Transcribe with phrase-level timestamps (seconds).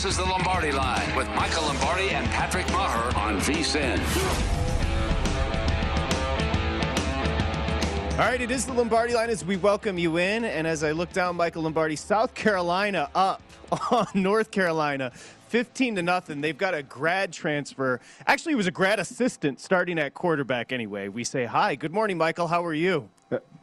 [0.00, 4.00] This is the Lombardi Line with Michael Lombardi and Patrick Maher on VSIN.
[8.12, 10.46] All right, it is the Lombardi line as we welcome you in.
[10.46, 13.42] And as I look down, Michael Lombardi, South Carolina up
[13.90, 15.12] on North Carolina.
[15.48, 16.40] 15 to nothing.
[16.40, 18.00] They've got a grad transfer.
[18.26, 21.08] Actually, it was a grad assistant starting at quarterback anyway.
[21.08, 21.74] We say hi.
[21.74, 22.46] Good morning, Michael.
[22.46, 23.10] How are you?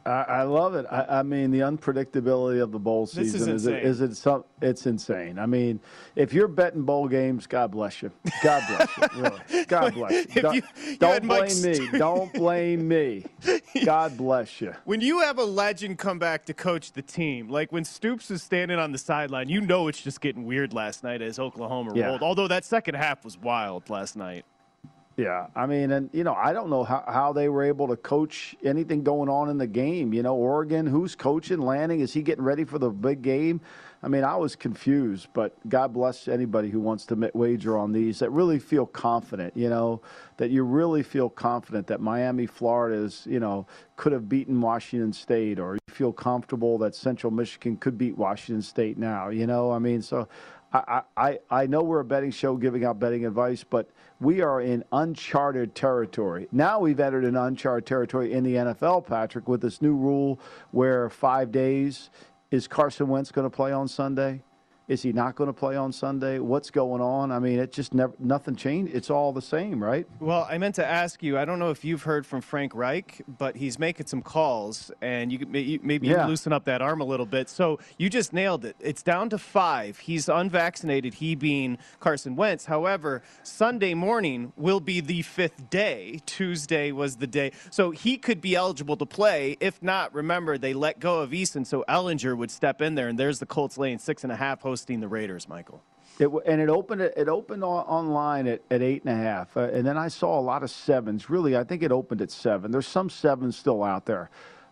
[0.06, 0.86] I, I love it.
[0.90, 4.44] I, I, mean, the unpredictability of the bowl season is is, it, is it some,
[4.62, 5.38] it's insane.
[5.38, 5.80] I mean,
[6.16, 8.10] if you're betting bowl games, God bless you.
[8.42, 9.04] God bless you.
[9.50, 9.64] Really.
[9.66, 10.42] God bless you.
[10.42, 11.88] Don't, you- you don't blame me.
[11.98, 13.24] Don't blame me.
[13.84, 14.72] God bless you.
[14.84, 18.42] When you have a legend come back to coach the team, like when Stoops is
[18.42, 22.06] standing on the sideline, you know it's just getting weird last night as Oklahoma Yeah.
[22.06, 22.22] rolled.
[22.22, 24.44] Although that second half was wild last night.
[25.18, 27.96] Yeah, I mean, and you know, I don't know how, how they were able to
[27.96, 30.12] coach anything going on in the game.
[30.12, 31.58] You know, Oregon, who's coaching?
[31.58, 33.60] Lanning, is he getting ready for the big game?
[34.00, 38.20] I mean, I was confused, but God bless anybody who wants to wager on these
[38.20, 39.56] that really feel confident.
[39.56, 40.02] You know,
[40.36, 45.12] that you really feel confident that Miami, Florida is, you know, could have beaten Washington
[45.12, 49.30] State, or you feel comfortable that Central Michigan could beat Washington State now.
[49.30, 50.28] You know, I mean, so.
[50.72, 53.88] I, I, know we're a betting show giving out betting advice, but
[54.20, 56.46] we are in uncharted territory.
[56.52, 60.38] Now we've entered an uncharted territory in the NFL, Patrick, with this new rule
[60.70, 62.10] where five days
[62.50, 64.42] is Carson Wentz going to play on Sunday?
[64.88, 66.38] Is he not going to play on Sunday?
[66.38, 67.30] What's going on?
[67.30, 68.94] I mean, it just never nothing changed.
[68.94, 70.06] It's all the same, right?
[70.18, 71.36] Well, I meant to ask you.
[71.36, 75.30] I don't know if you've heard from Frank Reich, but he's making some calls, and
[75.30, 76.26] you could- may- you- maybe you Yeah.
[76.26, 77.50] loosen up that arm a little bit.
[77.50, 78.76] So you just nailed it.
[78.80, 79.98] It's down to five.
[79.98, 81.14] He's unvaccinated.
[81.14, 82.64] He being Carson Wentz.
[82.64, 86.20] However, Sunday morning will be the fifth day.
[86.24, 89.58] Tuesday was the day, so he could be eligible to play.
[89.60, 93.18] If not, remember they let go of Eason, so Ehlinger would step in there, and
[93.18, 95.48] there's the Colts laying six and a half, hosting the Raiders.
[95.48, 95.82] Michael.
[96.20, 99.84] It, and it opened it opened online at, at eight and a half, uh, and
[99.84, 101.28] then I saw a lot of sevens.
[101.28, 102.70] Really, I think it opened at seven.
[102.70, 104.30] There's some sevens still out there,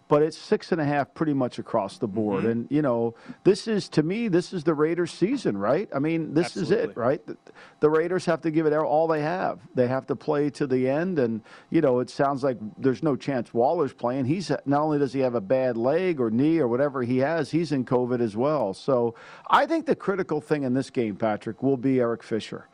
[0.09, 2.43] but it's six and a half pretty much across the board.
[2.43, 2.51] Mm-hmm.
[2.51, 5.89] And you know, this is to me, this is the Raiders' season, right?
[5.95, 7.25] I mean, this is it, right?
[7.27, 7.37] The,
[7.81, 9.61] the Raiders have to give it all they have.
[9.75, 11.41] They have to play to the end, and
[11.71, 14.27] you know, it sounds like there's no chance Waller's playing.
[14.27, 17.51] He's not only does he have a bad leg or knee or whatever he has,
[17.51, 18.75] he's in COVID as well.
[18.75, 19.15] So
[19.51, 22.69] I think the critical thing in this game, Patrick, will be Eric Fisher.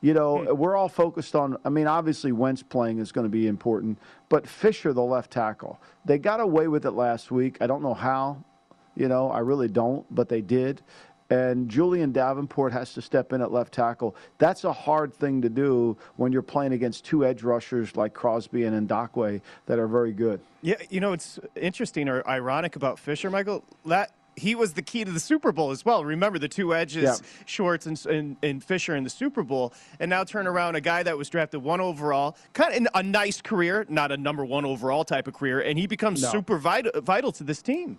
[0.00, 0.56] You know, hmm.
[0.56, 1.56] we're all focused on.
[1.64, 3.98] I mean, obviously, Wentz playing is going to be important,
[4.28, 7.58] but Fisher, the left tackle, they got away with it last week.
[7.60, 8.42] I don't know how.
[8.94, 10.82] You know, I really don't, but they did.
[11.30, 14.16] And Julian Davenport has to step in at left tackle.
[14.38, 18.64] That's a hard thing to do when you're playing against two edge rushers like Crosby
[18.64, 20.40] and Ngakoue that are very good.
[20.62, 23.62] Yeah, you know it's interesting or ironic about Fisher, Michael.
[23.84, 26.04] That he was the key to the Super Bowl as well.
[26.04, 27.14] Remember the two edges, Yeah.
[27.44, 31.02] Schwartz and, and, and Fisher in the Super Bowl, and now turn around a guy
[31.02, 34.64] that was drafted one overall, kind of in a nice career, not a number one
[34.64, 36.30] overall type of career, and he becomes No.
[36.30, 37.98] super vital, vital to this team.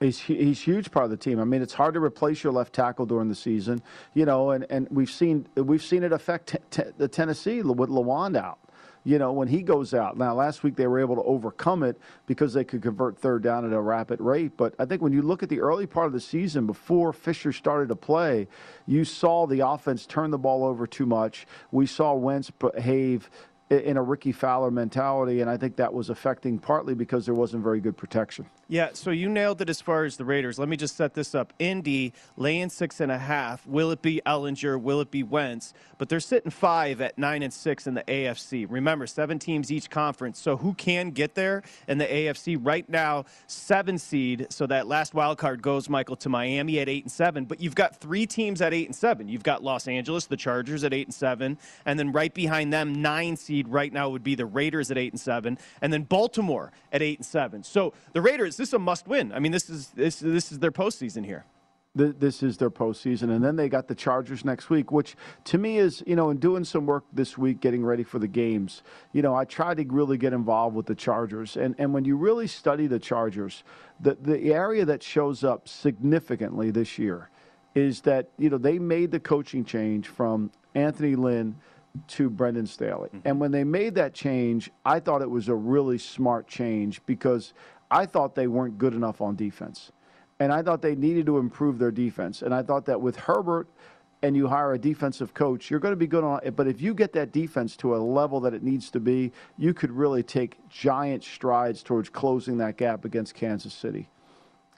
[0.00, 1.38] He's he's a huge part of the team.
[1.38, 3.82] I mean, it's hard to replace your left tackle during the season,
[4.14, 7.90] you know, and, and we've seen we've seen it affect te- te- the Tennessee with
[7.90, 8.58] Lewan out.
[9.02, 10.18] You know, when he goes out.
[10.18, 13.64] Now, last week they were able to overcome it because they could convert third down
[13.64, 14.52] at a rapid rate.
[14.56, 17.52] But I think when you look at the early part of the season before Fisher
[17.52, 18.46] started to play,
[18.86, 21.46] you saw the offense turn the ball over too much.
[21.70, 23.30] We saw Wentz behave
[23.70, 27.62] in a Ricky Fowler mentality, and I think that was affecting partly because there wasn't
[27.62, 28.46] very good protection.
[28.66, 30.58] Yeah, so you nailed it as far as the Raiders.
[30.58, 31.52] Let me just set this up.
[31.58, 33.64] Indy laying six and a half.
[33.66, 34.80] Will it be Ehlinger?
[34.80, 35.72] Will it be Wentz?
[35.98, 38.66] But they're sitting five at nine and six in the AFC.
[38.68, 40.40] Remember, seven teams each conference.
[40.40, 43.24] So who can get there in the AFC right now?
[43.46, 44.48] Seven seed.
[44.50, 47.44] So that last wild card goes, Michael, to Miami at eight and seven.
[47.44, 49.28] But you've got three teams at eight and seven.
[49.28, 53.00] You've got Los Angeles, the Chargers at eight and seven, and then right behind them,
[53.00, 56.72] nine seed right now would be the Raiders at eight and seven, and then Baltimore
[56.92, 57.62] at eight and seven.
[57.62, 59.32] So the Raiders this is a must win.
[59.32, 61.44] I mean, this is this this is their postseason here.
[61.92, 65.16] This is their postseason, and then they got the Chargers next week, which
[65.46, 68.28] to me is, you know, in doing some work this week, getting ready for the
[68.28, 68.84] games.
[69.12, 72.16] You know, I tried to really get involved with the Chargers, and and when you
[72.16, 73.64] really study the Chargers,
[73.98, 77.28] the the area that shows up significantly this year
[77.74, 81.56] is that you know they made the coaching change from Anthony Lynn
[82.08, 83.08] to Brandon Staley.
[83.08, 83.28] Mm-hmm.
[83.28, 87.52] And when they made that change, I thought it was a really smart change because
[87.90, 89.92] I thought they weren't good enough on defense.
[90.38, 92.42] And I thought they needed to improve their defense.
[92.42, 93.68] And I thought that with Herbert
[94.22, 96.56] and you hire a defensive coach, you're going to be good on it.
[96.56, 99.74] But if you get that defense to a level that it needs to be, you
[99.74, 104.08] could really take giant strides towards closing that gap against Kansas City.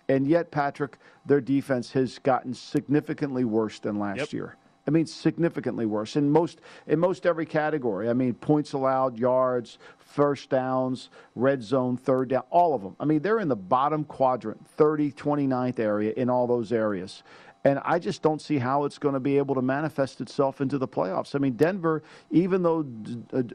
[0.08, 4.32] And yet, Patrick, their defense has gotten significantly worse than last yep.
[4.32, 4.56] year.
[4.86, 8.08] I mean, significantly worse in most in most every category.
[8.08, 12.96] I mean, points allowed, yards, first downs, red zone, third down, all of them.
[12.98, 17.22] I mean, they're in the bottom quadrant, 30, 29th area in all those areas.
[17.64, 20.78] And I just don't see how it's going to be able to manifest itself into
[20.78, 21.36] the playoffs.
[21.36, 22.02] I mean, Denver,
[22.32, 22.84] even though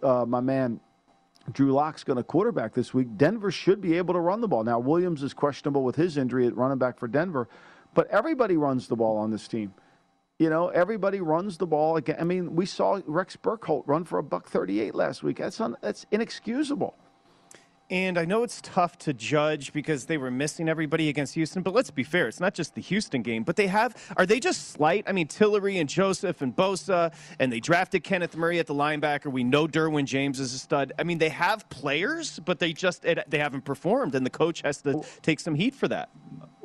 [0.01, 0.79] uh, my man
[1.51, 4.63] Drew Lock's going to quarterback this week, Denver should be able to run the ball.
[4.63, 7.47] Now, Williams is questionable with his injury at running back for Denver,
[7.93, 9.73] but everybody runs the ball on this team.
[10.39, 12.17] You know, everybody runs the ball again.
[12.19, 15.37] I mean, we saw Rex Burkhead run for a buck 38 last week.
[15.37, 16.95] That's un, that's inexcusable.
[17.89, 21.73] And I know it's tough to judge because they were missing everybody against Houston, but
[21.73, 22.27] let's be fair.
[22.27, 25.05] It's not just the Houston game, but they have, are they just slight?
[25.07, 29.31] I mean, Tillery and Joseph and Bosa, and they drafted Kenneth Murray at the linebacker.
[29.31, 30.91] We know Derwin James is a stud.
[30.99, 34.81] I mean, they have players, but they just, they haven't performed, and the coach has
[34.81, 35.05] to oh.
[35.21, 36.09] take some heat for that.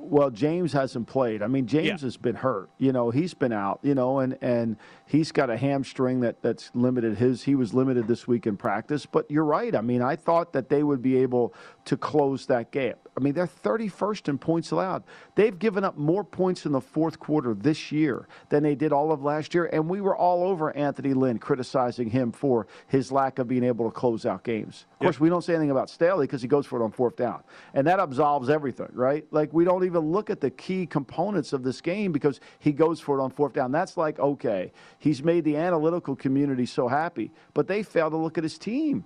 [0.04, 1.42] Well, James hasn't played.
[1.42, 1.98] I mean, James yeah.
[1.98, 2.70] has been hurt.
[2.78, 3.78] You know, he's been out.
[3.82, 4.76] You know, and and
[5.06, 7.44] he's got a hamstring that that's limited his.
[7.44, 9.06] He was limited this week in practice.
[9.06, 9.74] But you're right.
[9.74, 11.54] I mean, I thought that they would be able
[11.84, 12.98] to close that gap.
[13.14, 15.02] I mean, they're 31st in points allowed.
[15.34, 19.12] They've given up more points in the fourth quarter this year than they did all
[19.12, 19.68] of last year.
[19.70, 23.84] And we were all over Anthony Lynn criticizing him for his lack of being able
[23.84, 24.86] to close out games.
[24.92, 27.16] Of course, we don't say anything about Staley because he goes for it on fourth
[27.16, 27.42] down.
[27.74, 29.26] And that absolves everything, right?
[29.30, 32.98] Like, we don't even look at the key components of this game because he goes
[32.98, 33.72] for it on fourth down.
[33.72, 37.30] That's like, okay, he's made the analytical community so happy.
[37.52, 39.04] But they fail to look at his team.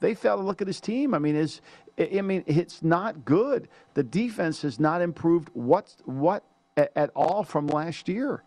[0.00, 1.14] They fail to look at his team.
[1.14, 1.60] I mean, his
[1.98, 3.68] I mean, it's not good.
[3.94, 6.44] The defense has not improved what what
[6.76, 8.42] at all from last year.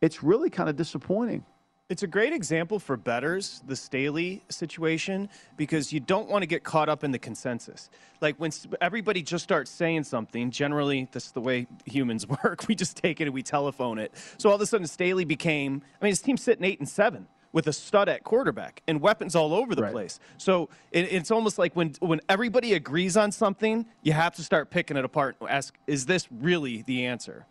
[0.00, 1.44] It's really kind of disappointing.
[1.90, 6.64] It's a great example for betters, the Staley situation, because you don't want to get
[6.64, 7.90] caught up in the consensus.
[8.22, 12.66] Like when everybody just starts saying something, generally, this is the way humans work.
[12.68, 14.14] We just take it and we telephone it.
[14.38, 17.26] So all of a sudden, Staley became, I mean, his team's sitting eight and seven
[17.54, 19.92] with a stud at quarterback and weapons all over the right.
[19.92, 20.20] place.
[20.36, 24.70] So it, it's almost like when when everybody agrees on something, you have to start
[24.70, 27.46] picking it apart and ask, is this really the answer?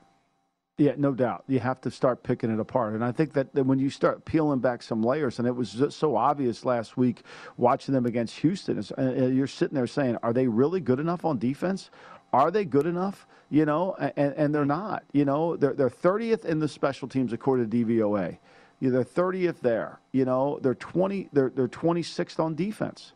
[0.78, 1.44] Yeah, no doubt.
[1.48, 2.96] You have to start picking it apart.
[2.96, 6.00] And I think that, when you start peeling back some layers, and it was just
[6.00, 7.22] so obvious last week
[7.58, 11.38] watching them against Houston, uh, you're sitting there saying, are they really good enough on
[11.38, 11.92] defense?
[12.34, 13.28] Are they good enough?
[13.52, 15.04] You know, and, and they're not.
[15.14, 18.40] You know, they're, they're 30th in the special teams according to DVOA.
[18.90, 20.00] They're 30th there.
[20.12, 21.30] You know, they're 20.
[21.32, 23.14] They're they're 26th on defense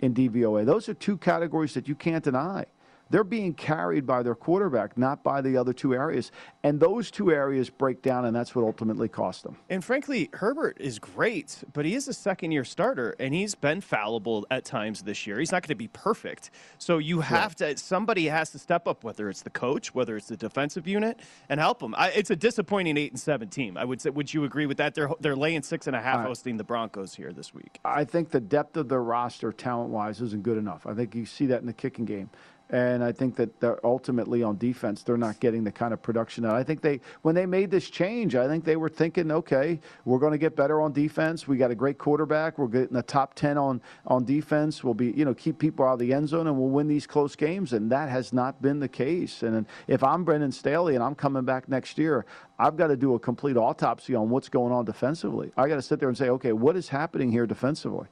[0.00, 0.64] in DVOA.
[0.64, 2.66] Those are two categories that you can't deny
[3.10, 6.30] they're being carried by their quarterback, not by the other two areas.
[6.62, 9.56] And those two areas break down, and that's what ultimately cost them.
[9.68, 13.80] And frankly, Herbert is great, but he is a second year starter, and he's been
[13.80, 15.38] fallible at times this year.
[15.38, 16.50] He's not going to be perfect.
[16.78, 17.76] So you have right.
[17.76, 21.20] to, somebody has to step up, whether it's the coach, whether it's the defensive unit,
[21.48, 21.94] and help him.
[21.96, 23.76] I, it's a disappointing 8 and 7 team.
[23.76, 24.94] I would say, would you agree with that?
[24.94, 27.78] They're, they're laying six and a half hosting the Broncos here this week.
[27.84, 30.86] I think the depth of their roster, talent wise, isn't good enough.
[30.86, 32.30] I think you see that in the kicking game.
[32.72, 36.54] And I think that ultimately on defense, they're not getting the kind of production that
[36.54, 40.18] I think they, when they made this change, I think they were thinking, okay, we're
[40.18, 41.48] going to get better on defense.
[41.48, 42.58] We got a great quarterback.
[42.58, 44.84] We're getting the top 10 on, on defense.
[44.84, 47.06] We'll be, you know, keep people out of the end zone and we'll win these
[47.06, 47.72] close games.
[47.72, 49.42] And that has not been the case.
[49.42, 52.24] And if I'm Brandon Staley and I'm coming back next year,
[52.58, 55.50] I've got to do a complete autopsy on what's going on defensively.
[55.56, 58.06] I got to sit there and say, okay, what is happening here defensively?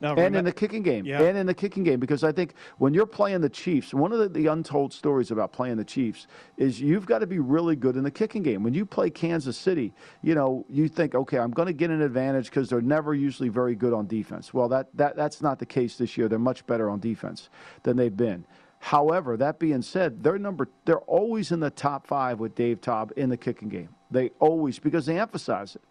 [0.00, 1.20] No, and in the kicking game, Yeah.
[1.22, 4.18] and in the kicking game, because I think when you're playing the Chiefs, one of
[4.18, 6.26] the, the untold stories about playing the Chiefs
[6.56, 8.62] is you've got to be really good in the kicking game.
[8.62, 9.92] When you play Kansas City,
[10.22, 13.50] you know you think, okay, I'm going to get an advantage because they're never usually
[13.50, 14.54] very good on defense.
[14.54, 16.28] Well, that, that that's not the case this year.
[16.28, 17.50] They're much better on defense
[17.82, 18.44] than they've been.
[18.78, 23.12] However, that being said, they're number they're always in the top five with Dave Toub
[23.16, 23.90] in the kicking game.
[24.10, 25.82] They always because they emphasize it.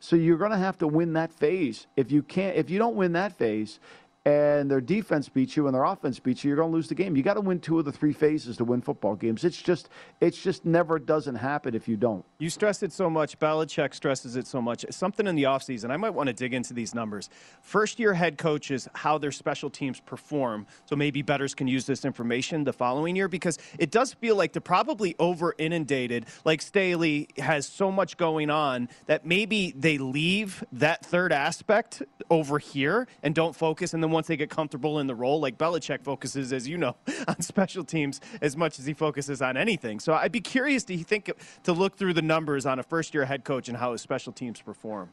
[0.00, 1.86] So you're going to have to win that phase.
[1.96, 3.80] If you can't, if you don't win that phase,
[4.26, 6.96] and their defense beats you and their offense beats you, you're going to lose the
[6.96, 7.14] game.
[7.14, 9.44] You got to win two of the three phases to win football games.
[9.44, 9.88] It's just,
[10.20, 12.24] it's just never doesn't happen if you don't.
[12.40, 13.38] You stress it so much.
[13.38, 14.84] Belichick stresses it so much.
[14.90, 17.30] Something in the offseason, I might want to dig into these numbers.
[17.62, 20.66] First year head coaches, how their special teams perform.
[20.86, 24.52] So maybe betters can use this information the following year because it does feel like
[24.52, 26.26] they're probably over inundated.
[26.44, 32.58] Like Staley has so much going on that maybe they leave that third aspect over
[32.58, 33.94] here and don't focus.
[33.94, 36.96] And then once they get comfortable in the role, like Belichick focuses, as you know,
[37.28, 40.00] on special teams as much as he focuses on anything.
[40.00, 41.30] So I'd be curious to think
[41.64, 44.58] to look through the numbers on a first-year head coach and how his special teams
[44.62, 45.10] perform.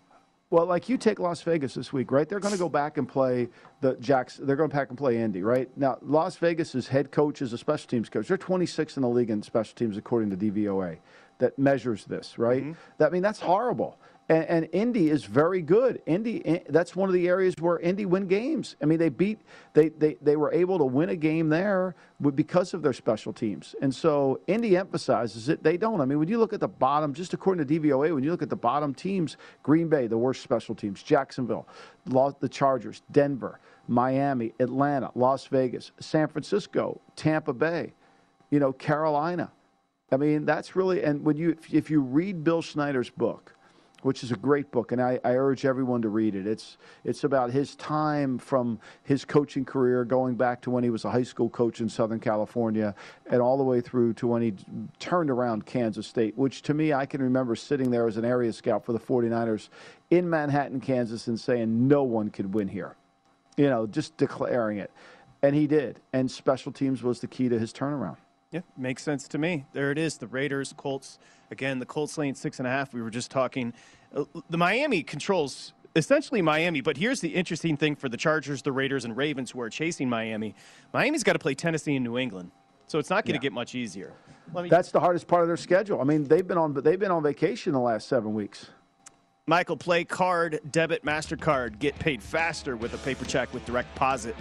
[0.51, 2.29] Well, like you take Las Vegas this week, right?
[2.29, 3.49] They're going to go back and play
[3.81, 4.39] the Jacks.
[4.41, 5.69] They're going to back and play Andy, right?
[5.75, 8.29] Now, Las Vegas's head coach is a special teams coach.
[8.29, 10.99] They're 26 in the league in special teams according to DVOA
[11.39, 12.61] that measures this, right?
[12.61, 12.73] Mm-hmm.
[12.99, 13.97] That I mean, that's horrible.
[14.29, 16.01] And, and Indy is very good.
[16.05, 18.77] Indy, eh, that's one of the areas where Indy win games.
[18.81, 19.39] I mean, they beat,
[19.73, 21.95] they, they, they were able to win a game there
[22.33, 23.75] because of their special teams.
[23.81, 25.61] And so Indy emphasizes it.
[25.61, 25.99] They don't.
[25.99, 28.41] I mean, when you look at the bottom, just according to DVOA, when you look
[28.41, 31.67] at the bottom teams, Green Bay, the worst special teams, Jacksonville,
[32.05, 37.93] the Chargers, Denver, Miami, Atlanta, Las Vegas, San Francisco, Tampa Bay,
[38.51, 39.51] you know, Carolina.
[40.11, 43.53] I mean, that's really, and when you, if you read Bill Snyder's book,
[44.03, 46.45] which is a great book, and I, I urge everyone to read it.
[46.45, 51.05] It's it's about his time from his coaching career, going back to when he was
[51.05, 52.93] a high school coach in Southern California,
[53.29, 54.53] and all the way through to when he
[54.99, 56.37] turned around Kansas State.
[56.37, 59.69] Which to me, I can remember sitting there as an area scout for the 49ers
[60.09, 62.95] in Manhattan, Kansas, and saying no one could win here.
[63.57, 64.91] You know, just declaring it,
[65.41, 65.99] and he did.
[66.11, 68.17] And special teams was the key to his turnaround.
[68.53, 69.65] Yeah, makes sense to me.
[69.73, 70.17] There it is.
[70.17, 71.17] The Raiders, Colts.
[71.49, 72.93] Again, the Colts laying six and a half.
[72.93, 73.73] We were just talking.
[74.15, 78.71] Uh, The Miami controls essentially Miami, but here's the interesting thing for the Chargers, the
[78.71, 80.53] Raiders, and Ravens who are chasing Miami.
[80.93, 82.51] Miami's got to play Tennessee and New England,
[82.87, 84.13] so it's not going to get much easier.
[84.53, 85.99] Let me, That's the hardest part of their schedule.
[85.99, 88.69] I mean, they've been on, but they've been on vacation the last seven weeks.
[89.47, 91.79] Michael, play card, debit, MasterCard.
[91.79, 94.35] Get paid faster with a paper check with direct deposit.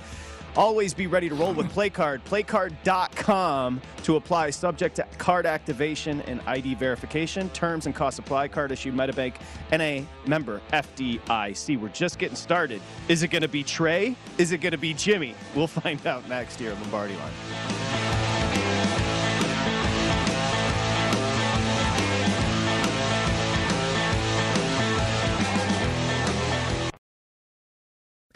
[0.56, 2.20] Always be ready to roll with PlayCard.
[2.24, 7.48] PlayCard.com to apply subject to card activation and ID verification.
[7.50, 8.48] Terms and costs apply.
[8.48, 9.34] Card issued Metabank
[9.70, 11.80] NA member FDIC.
[11.80, 12.82] We're just getting started.
[13.08, 14.14] Is it going to be Trey?
[14.38, 15.34] Is it going to be Jimmy?
[15.54, 17.81] We'll find out next year at Lombardi Line.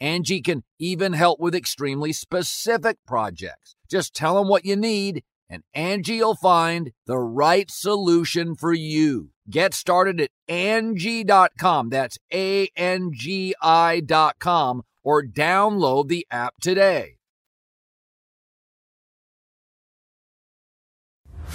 [0.00, 3.76] Angie can even help with extremely specific projects.
[3.90, 9.30] Just tell them what you need and Angie will find the right solution for you.
[9.48, 11.90] Get started at Angie.com.
[11.90, 17.18] That's A-N-G-I dot com or download the app today.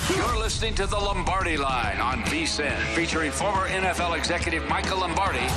[0.10, 5.48] You're listening to the Lombardi Line on VSIN, featuring former NFL executive Michael Lombardi.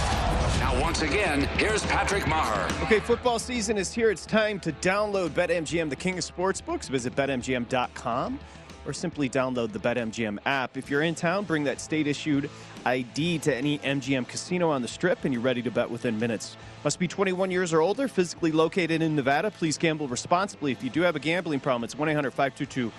[0.81, 2.69] Once again, here's Patrick Maher.
[2.83, 4.11] Okay, football season is here.
[4.11, 6.89] It's time to download BetMGM, the king of sportsbooks.
[6.89, 8.41] Visit betmgm.com
[8.87, 10.77] or simply download the BetMGM app.
[10.77, 12.51] If you're in town, bring that state issued
[12.85, 16.57] ID to any MGM casino on the strip and you're ready to bet within minutes.
[16.83, 19.51] Must be 21 years or older, physically located in Nevada.
[19.51, 20.73] Please gamble responsibly.
[20.73, 22.93] If you do have a gambling problem, it's 1 800 522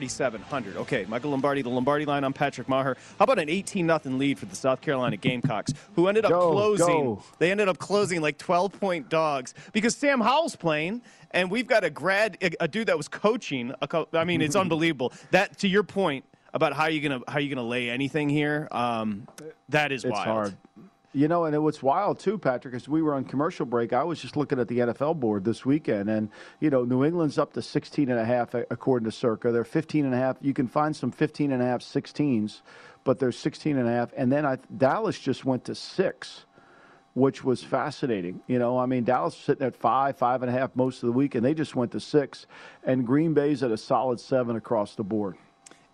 [0.00, 0.76] 4700.
[0.76, 2.22] Okay, Michael Lombardi, the Lombardi line.
[2.22, 2.96] I'm Patrick Maher.
[3.18, 6.52] How about an 18 0 lead for the South Carolina Gamecocks, who ended up Go,
[6.52, 6.86] closing?
[6.86, 7.22] go.
[7.40, 11.82] They ended up closing like 12 point dogs because Sam Howell's playing, and we've got
[11.82, 13.74] a grad, a, a dude that was coaching.
[13.82, 15.12] A co- I mean, it's unbelievable.
[15.32, 18.68] That to your point about how you gonna how you gonna lay anything here.
[18.70, 19.26] Um,
[19.70, 20.26] that is It's wild.
[20.28, 20.56] hard.
[21.12, 23.92] You know, and it was wild too, Patrick, as we were on commercial break.
[23.92, 26.28] I was just looking at the NFL board this weekend, and,
[26.60, 29.50] you know, New England's up to 16 and a half, according to Circa.
[29.50, 30.36] They're 15 and a half.
[30.40, 32.60] You can find some 15 and a half 16s,
[33.02, 34.12] but they're 16 and a half.
[34.16, 36.44] And then I, Dallas just went to six,
[37.14, 38.40] which was fascinating.
[38.46, 41.12] You know, I mean, Dallas sitting at five, five and a half most of the
[41.12, 42.46] week, and they just went to six.
[42.84, 45.36] And Green Bay's at a solid seven across the board.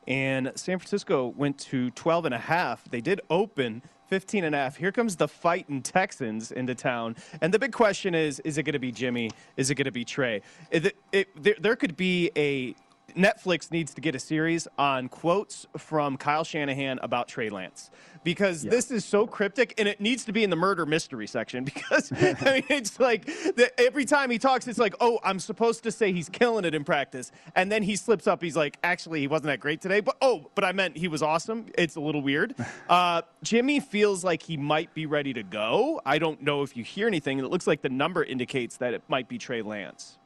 [0.06, 2.84] and San Francisco went to 12 and a half.
[2.90, 4.76] They did open 15 and a half.
[4.76, 7.16] Here comes the fighting Texans into town.
[7.40, 9.30] And the big question is is it going to be Jimmy?
[9.56, 10.42] Is it going to be Trey?
[10.70, 12.74] It, it, there, there could be a
[13.16, 17.90] Netflix needs to get a series on quotes from Kyle Shanahan about Trey Lance.
[18.24, 21.64] Because this is so cryptic and it needs to be in the murder mystery section
[21.76, 25.84] because I mean it's like the, every time he talks it's like oh I'm supposed
[25.84, 27.32] to say he's killing it in practice.
[27.54, 28.42] And then he slips up.
[28.42, 31.22] He's like actually he wasn't that great today but oh but I meant he was
[31.22, 31.66] awesome.
[31.78, 32.54] It's a little weird.
[32.88, 36.00] Uh, Jimmy feels like he might be ready to go.
[36.04, 39.02] I don't know if you hear anything it looks like the number indicates that it
[39.08, 40.18] might be Trey Lance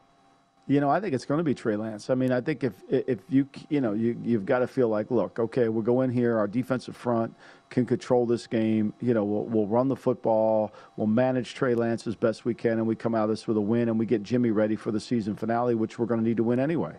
[0.70, 2.10] You know, I think it's going to be Trey Lance.
[2.10, 5.10] I mean, I think if if you you know you you've got to feel like,
[5.10, 6.38] look, okay, we'll go in here.
[6.38, 7.34] Our defensive front
[7.70, 8.94] can control this game.
[9.00, 10.72] You know, we'll we'll run the football.
[10.96, 13.56] We'll manage Trey Lance as best we can, and we come out of this with
[13.56, 16.24] a win, and we get Jimmy ready for the season finale, which we're going to
[16.24, 16.94] need to win anyway.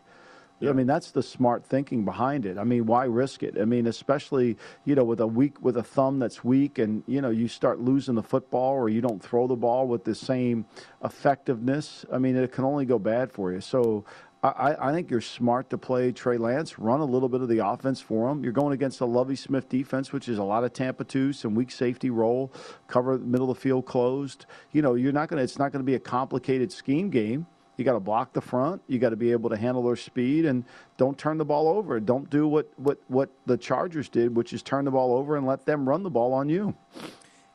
[0.70, 2.58] I mean, that's the smart thinking behind it.
[2.58, 3.58] I mean, why risk it?
[3.60, 7.22] I mean, especially you know with a weak with a thumb that's weak, and you
[7.22, 10.66] know you start losing the football or you don't throw the ball with the same
[11.04, 12.06] effectiveness.
[12.12, 13.62] I mean, it can only go bad for you.
[13.62, 14.06] So.
[14.44, 17.60] I, I think you're smart to play Trey Lance, run a little bit of the
[17.60, 18.44] offense for him.
[18.44, 21.54] You're going against a Lovie Smith defense, which is a lot of Tampa two, some
[21.54, 22.52] weak safety roll,
[22.88, 24.48] cover middle of the field closed.
[24.72, 25.38] You know, you're not to.
[25.38, 27.46] It's not to be a complicated scheme game.
[27.82, 28.80] You got to block the front.
[28.88, 30.64] You got to be able to handle their speed and
[30.98, 32.00] don't turn the ball over.
[32.00, 35.48] Don't do what, what, what the Chargers did, which is turn the ball over and
[35.48, 36.76] let them run the ball on you.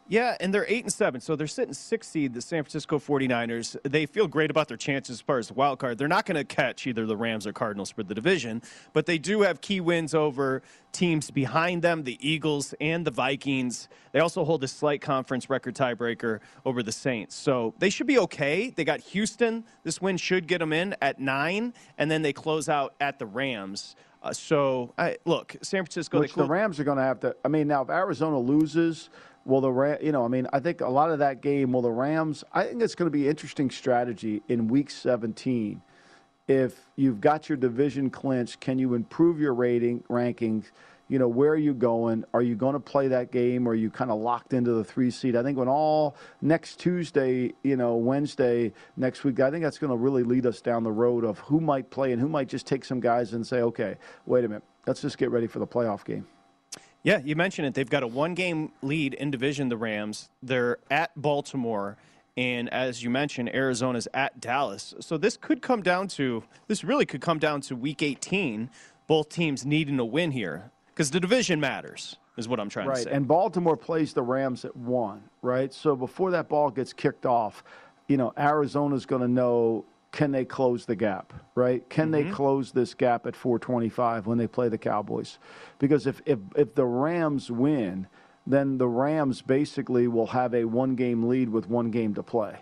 [0.09, 2.33] Yeah, and they're eight and seven, so they're sitting six seed.
[2.33, 3.77] The San Francisco 49ers.
[3.83, 5.99] They feel great about their chances as far as the wild card.
[5.99, 9.19] They're not going to catch either the Rams or Cardinals for the division, but they
[9.19, 13.89] do have key wins over teams behind them, the Eagles and the Vikings.
[14.13, 18.19] They also hold a slight conference record tiebreaker over the Saints, so they should be
[18.21, 18.71] okay.
[18.71, 19.65] They got Houston.
[19.83, 23.27] This win should get them in at nine, and then they close out at the
[23.27, 23.97] Rams.
[24.23, 26.19] Uh, so, I, look, San Francisco.
[26.21, 27.37] Which they the Rams are going to have to.
[27.45, 29.11] I mean, now if Arizona loses,
[29.47, 29.99] will the Ram?
[30.03, 31.73] You know, I mean, I think a lot of that game.
[31.73, 32.45] Will the Rams?
[32.53, 35.81] I think it's going to be interesting strategy in Week 17.
[36.49, 40.67] If you've got your division clinched, can you improve your rating rankings?
[41.09, 42.25] You know, where are you going?
[42.35, 43.67] Are you going to play that game?
[43.67, 45.37] Or are you kind of locked into the three seed?
[45.37, 49.91] I think when all next Tuesday, you know, Wednesday next week, I think that's going
[49.91, 52.67] to really lead us down the road of who might play and who might just
[52.67, 55.67] take some guys and say, okay, wait a minute, let's just get ready for the
[55.67, 56.27] playoff game.
[57.07, 57.75] Yeah, you mentioned it.
[57.75, 60.29] They've got a one game lead in division, the Rams.
[60.43, 61.97] They're at Baltimore.
[62.37, 64.93] And as you mentioned, Arizona's at Dallas.
[64.99, 68.71] So this could come down to, this really could come down to week 18,
[69.07, 72.97] both teams needing a win here because the division matters, is what I'm trying to
[72.97, 73.03] say.
[73.03, 73.17] Right, say.
[73.17, 75.73] and Baltimore plays the Rams at one, right?
[75.73, 77.63] So before that ball gets kicked off,
[78.09, 81.89] you know, Arizona's going to know can they close the gap, right?
[81.91, 82.33] Can they mm-hmm.
[82.33, 85.39] close this gap at 425 when they play the Cowboys?
[85.79, 88.07] Because if if if the Rams win,
[88.47, 92.61] then the Rams basically will have a one game lead with one game to play.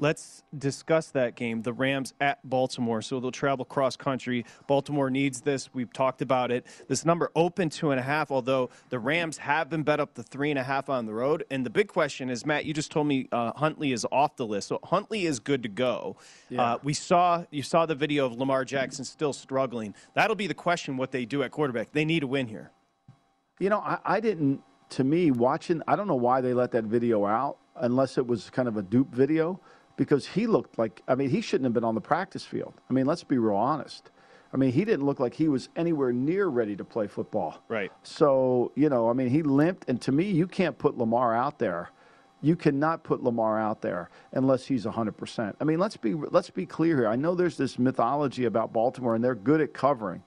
[0.00, 1.60] Let's discuss that game.
[1.60, 3.02] The Rams at Baltimore.
[3.02, 4.46] So they'll travel cross country.
[4.66, 5.68] Baltimore needs this.
[5.74, 6.66] We've talked about it.
[6.88, 10.22] This number open two and a half, although the Rams have been bet up to
[10.22, 11.44] three and a half on the road.
[11.50, 14.46] And the big question is, Matt, you just told me uh, Huntley is off the
[14.46, 14.68] list.
[14.68, 16.16] So Huntley is good to go.
[16.58, 19.94] Uh, we saw you saw the video of Lamar Jackson still struggling.
[20.14, 21.92] That'll be the question what they do at quarterback.
[21.92, 22.70] They need a win here.
[23.58, 24.62] You know, I, I didn't.
[24.90, 28.50] To me, watching, I don't know why they let that video out, unless it was
[28.50, 29.60] kind of a dupe video,
[30.00, 31.02] because he looked like.
[31.06, 32.72] I mean, he shouldn't have been on the practice field.
[32.88, 34.10] I mean, let's be real honest.
[34.50, 37.62] I mean, he didn't look like he was anywhere near ready to play football.
[37.68, 37.92] Right.
[38.02, 39.90] So, you know, I mean, he limped.
[39.90, 41.90] And to me, you can't put Lamar out there.
[42.40, 45.54] You cannot put Lamar out there unless he's 100%.
[45.60, 47.06] I mean, let's be, let's be clear here.
[47.06, 50.22] I know there's this mythology about Baltimore, and they're good at covering.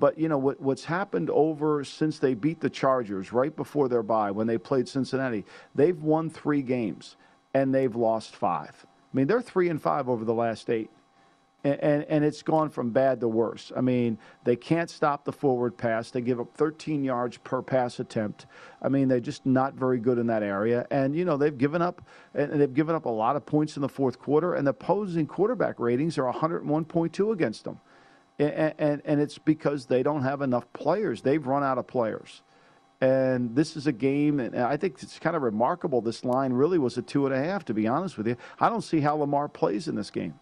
[0.00, 4.02] But, you know, what, what's happened over since they beat the Chargers right before their
[4.02, 5.44] bye when they played Cincinnati,
[5.76, 7.14] they've won three games
[7.54, 8.84] and they've lost five.
[9.12, 10.90] I mean, they're three and five over the last eight
[11.64, 13.70] and, and, and, it's gone from bad to worse.
[13.76, 16.10] I mean, they can't stop the forward pass.
[16.10, 18.46] They give up 13 yards per pass attempt.
[18.80, 20.86] I mean, they're just not very good in that area.
[20.90, 22.02] And you know, they've given up
[22.34, 24.54] and they've given up a lot of points in the fourth quarter.
[24.54, 27.78] And the opposing quarterback ratings are 101.2 against them.
[28.38, 31.22] And, and, and it's because they don't have enough players.
[31.22, 32.42] They've run out of players.
[33.02, 36.00] And this is a game, and I think it's kind of remarkable.
[36.00, 38.36] This line really was a two and a half, to be honest with you.
[38.60, 40.34] I don't see how Lamar plays in this game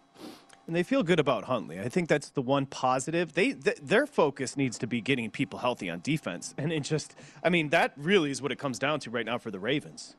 [0.67, 1.79] and they feel good about Huntley.
[1.79, 3.33] I think that's the one positive.
[3.33, 7.15] They th- their focus needs to be getting people healthy on defense, and it just
[7.43, 10.15] I mean that really is what it comes down to right now for the Ravens.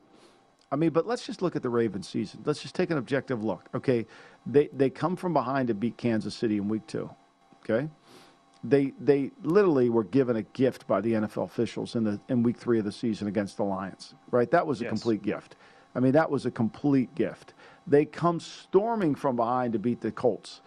[0.71, 2.41] I mean, but let's just look at the Ravens season.
[2.45, 3.67] Let's just take an objective look.
[3.73, 4.05] Okay,
[4.45, 7.09] they they come from behind to beat Kansas City in week two.
[7.63, 7.89] Okay,
[8.63, 12.57] they they literally were given a gift by the NFL officials in the in week
[12.57, 14.15] three of the season against the Lions.
[14.31, 14.89] Right, that was a yes.
[14.89, 15.55] complete gift.
[15.95, 17.53] I mean, that was a complete gift.
[17.85, 20.61] They come storming from behind to beat the Colts,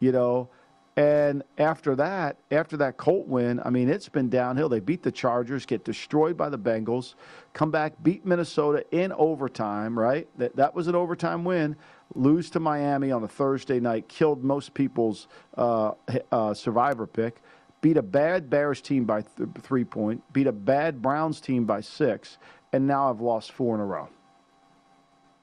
[0.00, 0.48] you know.
[0.96, 4.68] And after that, after that Colt win, I mean, it's been downhill.
[4.68, 7.14] They beat the Chargers, get destroyed by the Bengals,
[7.54, 10.28] come back, beat Minnesota in overtime, right?
[10.36, 11.76] That, that was an overtime win.
[12.14, 15.92] Lose to Miami on a Thursday night, killed most people's uh,
[16.30, 17.40] uh, survivor pick.
[17.80, 21.80] Beat a bad Bears team by th- three point, beat a bad Browns team by
[21.80, 22.36] six,
[22.74, 24.10] and now I've lost four in a row.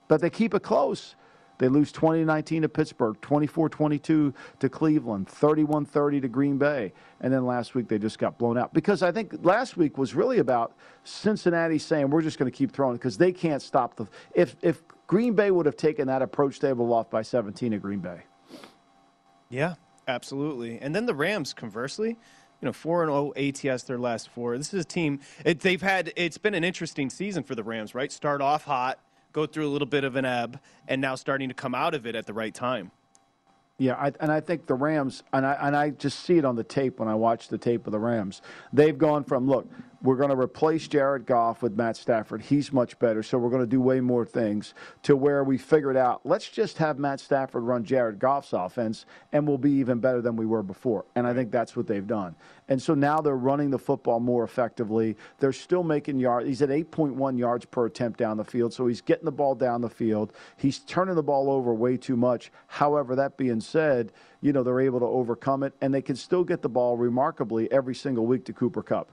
[0.08, 1.16] But they keep it close.
[1.60, 6.92] They lose 2019 to Pittsburgh, 24 22 to Cleveland, 31 30 to Green Bay.
[7.22, 8.74] And then last week they just got blown out.
[8.74, 12.72] Because I think last week was really about Cincinnati saying, we're just going to keep
[12.72, 14.08] throwing because they can't stop the.
[14.34, 17.74] If, if Green Bay would have taken that approach, they would have lost by 17
[17.74, 18.22] at Green Bay.
[19.50, 19.76] Yeah,
[20.08, 20.80] absolutely.
[20.80, 22.10] And then the Rams, conversely,
[22.62, 24.58] you know, four and zero oh ATS their last four.
[24.58, 25.20] This is a team.
[25.44, 26.14] It, they've had.
[26.16, 28.12] It's been an interesting season for the Rams, right?
[28.12, 29.00] Start off hot,
[29.32, 32.06] go through a little bit of an ebb, and now starting to come out of
[32.06, 32.92] it at the right time.
[33.78, 36.58] Yeah, I, and I think the Rams, and I, and I just see it on
[36.58, 38.42] the tape when I watch the tape of the Rams.
[38.74, 39.70] They've gone from, look,
[40.02, 42.42] we're going to replace Jared Goff with Matt Stafford.
[42.42, 44.74] He's much better, so we're going to do way more things.
[45.04, 49.48] To where we figured out, let's just have Matt Stafford run Jared Goff's offense, and
[49.48, 51.06] we'll be even better than we were before.
[51.16, 52.36] And I think that's what they've done.
[52.70, 55.18] And so now they're running the football more effectively.
[55.40, 56.48] They're still making yards.
[56.48, 59.82] He's at 8.1 yards per attempt down the field, so he's getting the ball down
[59.82, 60.34] the field.
[60.56, 62.52] He's turning the ball over way too much.
[62.68, 66.44] However, that being said, you know they're able to overcome it, and they can still
[66.44, 69.12] get the ball remarkably every single week to Cooper Kupp.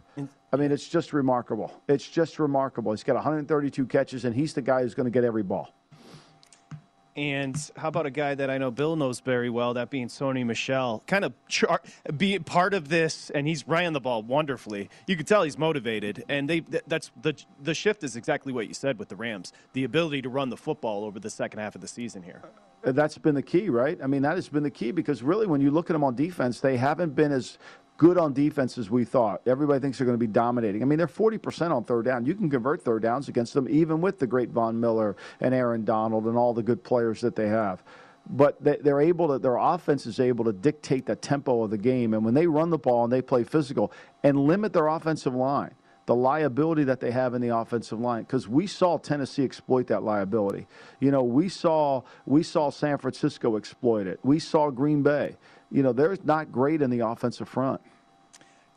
[0.57, 1.71] I mean, it's just remarkable.
[1.87, 2.92] It's just remarkable.
[2.92, 5.75] He's got 132 catches, and he's the guy who's going to get every ball.
[7.14, 10.47] And how about a guy that I know Bill knows very well, that being Sony
[10.47, 11.83] Michel, kind of char-
[12.16, 14.88] be part of this, and he's ran the ball wonderfully.
[15.07, 18.75] You can tell he's motivated, and they that's the the shift is exactly what you
[18.75, 21.83] said with the Rams, the ability to run the football over the second half of
[21.83, 22.42] the season here.
[22.83, 23.99] That's been the key, right?
[24.03, 26.14] I mean, that has been the key because really, when you look at them on
[26.14, 27.59] defense, they haven't been as
[27.97, 29.43] good on defense as we thought.
[29.47, 30.83] Everybody thinks they're going to be dominating.
[30.83, 32.27] I mean, they're 40% on third down.
[32.27, 35.85] You can convert third downs against them, even with the great Von Miller and Aaron
[35.85, 37.83] Donald and all the good players that they have.
[38.29, 42.13] But they're able to, their offense is able to dictate the tempo of the game.
[42.13, 43.93] And when they run the ball and they play physical
[44.25, 45.75] and limit their offensive line,
[46.07, 50.05] the liability that they have in the offensive line because we saw Tennessee exploit that
[50.05, 50.67] liability.
[51.01, 54.21] You know, we saw we saw San Francisco exploit it.
[54.23, 55.37] We saw Green Bay
[55.71, 57.81] you know, they're not great in the offensive front.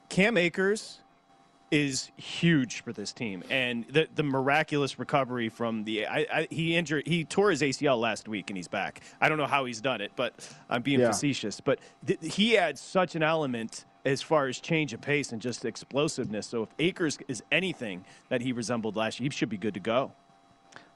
[0.09, 0.99] Cam Akers
[1.71, 6.75] is huge for this team, and the the miraculous recovery from the I, I, he
[6.75, 9.01] injured he tore his ACL last week and he's back.
[9.21, 10.33] I don't know how he's done it, but
[10.69, 11.11] I'm being yeah.
[11.11, 11.61] facetious.
[11.61, 15.65] But th- he adds such an element as far as change of pace and just
[15.65, 16.47] explosiveness.
[16.47, 19.79] So if Akers is anything that he resembled last year, he should be good to
[19.79, 20.11] go.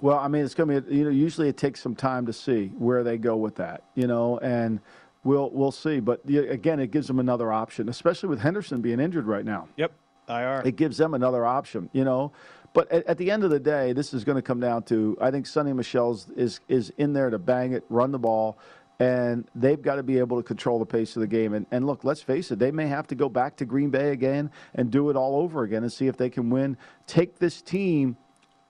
[0.01, 2.33] Well, I mean, it's going to be you know usually it takes some time to
[2.33, 4.79] see where they go with that, you know, and
[5.23, 9.25] We'll we'll see, but again, it gives them another option, especially with Henderson being injured
[9.25, 9.69] right now.
[9.77, 9.93] Yep,
[10.27, 10.63] IR.
[10.65, 12.33] It gives them another option, you know.
[12.73, 15.17] But at, at the end of the day, this is going to come down to
[15.21, 18.57] I think Sony Michel's is is in there to bang it, run the ball,
[18.99, 21.53] and they've got to be able to control the pace of the game.
[21.53, 24.11] And, and look, let's face it, they may have to go back to Green Bay
[24.11, 26.77] again and do it all over again and see if they can win.
[27.07, 28.17] Take this team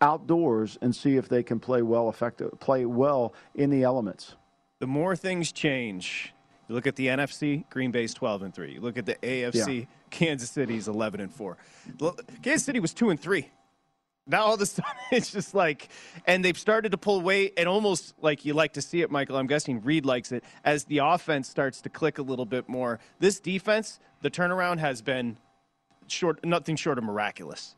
[0.01, 4.35] outdoors and see if they can play well effective, play well in the elements.
[4.79, 6.33] The more things change,
[6.67, 8.73] You look at the NFC, Green Bay's 12 and 3.
[8.73, 9.85] You look at the AFC, Yeah.
[10.09, 11.57] Kansas City's 11 and 4.
[12.41, 13.49] Kansas City was 2 and 3.
[14.25, 15.89] Now all of a sudden it's just like,
[16.25, 19.35] and they've started to pull away, and almost like you like to see it, Michael.
[19.37, 22.99] I'm guessing Reid likes it as the offense starts to click a little bit more.
[23.19, 25.37] This defense, the turnaround has been
[26.07, 27.75] short, nothing short of miraculous.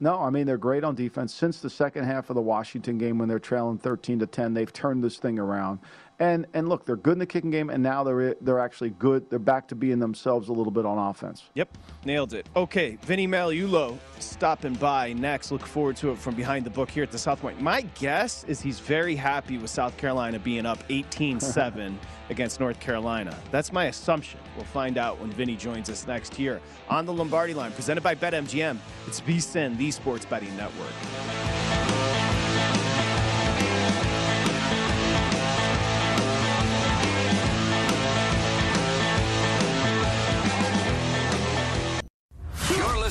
[0.00, 1.34] No, I mean they're great on defense.
[1.34, 4.72] Since the second half of the Washington game, when they're trailing 13 to 10, they've
[4.72, 5.80] turned this thing around.
[6.20, 9.30] And and look, they're good in the kicking game, and now they're they're actually good.
[9.30, 11.44] They're back to being themselves a little bit on offense.
[11.54, 12.48] Yep, nailed it.
[12.56, 15.52] Okay, Vinny Magliulo stopping by next.
[15.52, 17.60] Look forward to it from behind the book here at the South Point.
[17.60, 21.94] My guess is he's very happy with South Carolina being up 18-7
[22.30, 23.36] against North Carolina.
[23.52, 24.40] That's my assumption.
[24.56, 28.14] We'll find out when Vinny joins us next here on the Lombardi Line, presented by
[28.16, 28.78] BetMGM.
[29.06, 31.57] It's VSIN, the Sports Betting Network.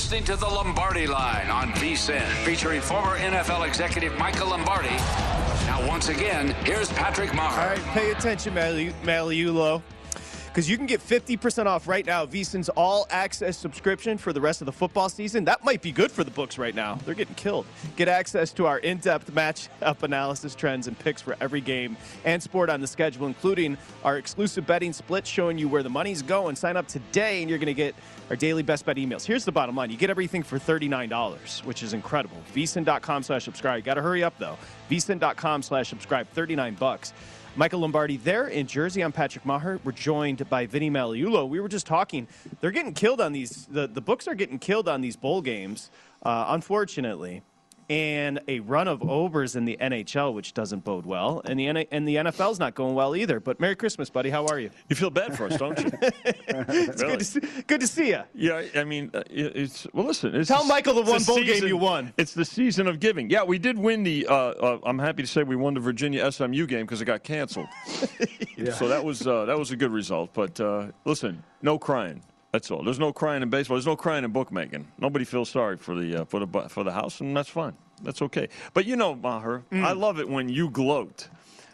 [0.07, 4.95] Listening to the Lombardi Line on VSIN, featuring former NFL executive Michael Lombardi.
[5.65, 7.59] Now, once again, here's Patrick Maher.
[7.59, 9.81] All right, pay attention, Mali- Magliulo.
[10.47, 14.59] Because you can get 50% off right now VSIN's all access subscription for the rest
[14.59, 15.45] of the football season.
[15.45, 16.95] That might be good for the books right now.
[17.05, 17.67] They're getting killed.
[17.95, 21.95] Get access to our in depth match up analysis, trends, and picks for every game
[22.25, 26.23] and sport on the schedule, including our exclusive betting split showing you where the money's
[26.23, 26.55] going.
[26.55, 27.93] Sign up today and you're going to get
[28.29, 29.25] our daily best bet emails.
[29.25, 32.37] Here's the bottom line you get everything for $39, which is incredible.
[32.53, 33.83] VSIN.com slash subscribe.
[33.83, 34.57] Got to hurry up though.
[34.89, 37.13] VSIN.com slash subscribe, 39 bucks.
[37.55, 39.01] Michael Lombardi there in Jersey.
[39.01, 39.79] I'm Patrick Maher.
[39.83, 41.49] We're joined by Vinny Magliulo.
[41.49, 42.27] We were just talking.
[42.61, 43.65] They're getting killed on these.
[43.71, 45.89] The, the books are getting killed on these bowl games,
[46.21, 47.41] uh, unfortunately.
[47.89, 51.41] And a run of overs in the NHL, which doesn't bode well.
[51.45, 53.39] And the, N- and the NFL's not going well either.
[53.39, 54.29] But Merry Christmas, buddy.
[54.29, 54.71] How are you?
[54.89, 55.89] You feel bad for us, don't you?
[56.69, 58.23] It's good, to see, good to see you.
[58.33, 60.05] yeah, I mean, uh, it's well.
[60.05, 62.13] Listen, it's Tell Michael the one bowl game you won.
[62.17, 63.29] It's the season of giving.
[63.29, 64.27] Yeah, we did win the.
[64.27, 67.23] Uh, uh, I'm happy to say we won the Virginia SMU game because it got
[67.23, 67.67] canceled.
[68.57, 68.73] yeah.
[68.73, 70.31] So that was uh, that was a good result.
[70.33, 72.21] But uh, listen, no crying.
[72.57, 72.81] That's all.
[72.81, 73.75] There's no crying in baseball.
[73.77, 74.87] There's no crying in bookmaking.
[74.97, 77.77] Nobody feels sorry for the uh, for the for the house, and that's fine.
[78.01, 78.49] That's okay.
[78.73, 79.83] But you know, Maher, Mm.
[79.83, 81.27] I love it when you gloat.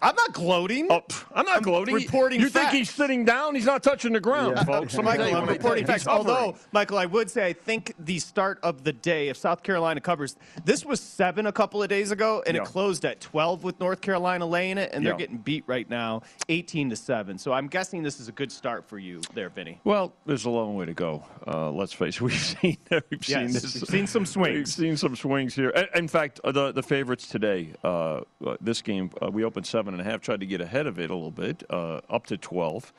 [0.04, 0.88] I'm not gloating.
[0.90, 1.02] Oh,
[1.34, 1.96] I'm not I'm gloating.
[1.96, 3.56] reporting You think he's sitting down?
[3.56, 4.94] He's not touching the ground, folks.
[4.96, 6.08] Let me Michael, I'm let me tell reporting facts.
[6.08, 10.02] Although, Michael, I would say I think the start of the day, if South Carolina
[10.02, 10.36] covers,
[10.66, 12.64] this was seven a couple of days ago, and Yeah.
[12.64, 15.18] it closed at 12 with North Carolina laying it, and they're Yeah.
[15.18, 17.38] getting beat right now, 18 to seven.
[17.38, 19.80] So I'm guessing this is a good start for you there, Vinny.
[19.86, 21.24] Well, there's a long way to go.
[21.48, 22.22] Uh, let's face it.
[22.24, 22.78] We've seen
[23.10, 23.74] we've seen Yes, this.
[23.76, 24.58] we've seen some swings.
[24.58, 25.70] We've seen some swings here.
[25.70, 29.66] In- In fact, uh, the the favorites today, uh, uh, this game, uh, we opened
[29.66, 30.22] seven and a half.
[30.22, 32.92] Tried to get ahead of it a little bit, uh, up to twelve.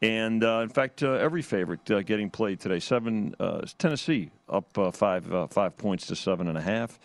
[0.00, 2.78] And uh, in fact, uh, every favorite uh, getting played today.
[2.78, 7.00] Seven uh, Tennessee up uh, five uh, five points to seven and a half.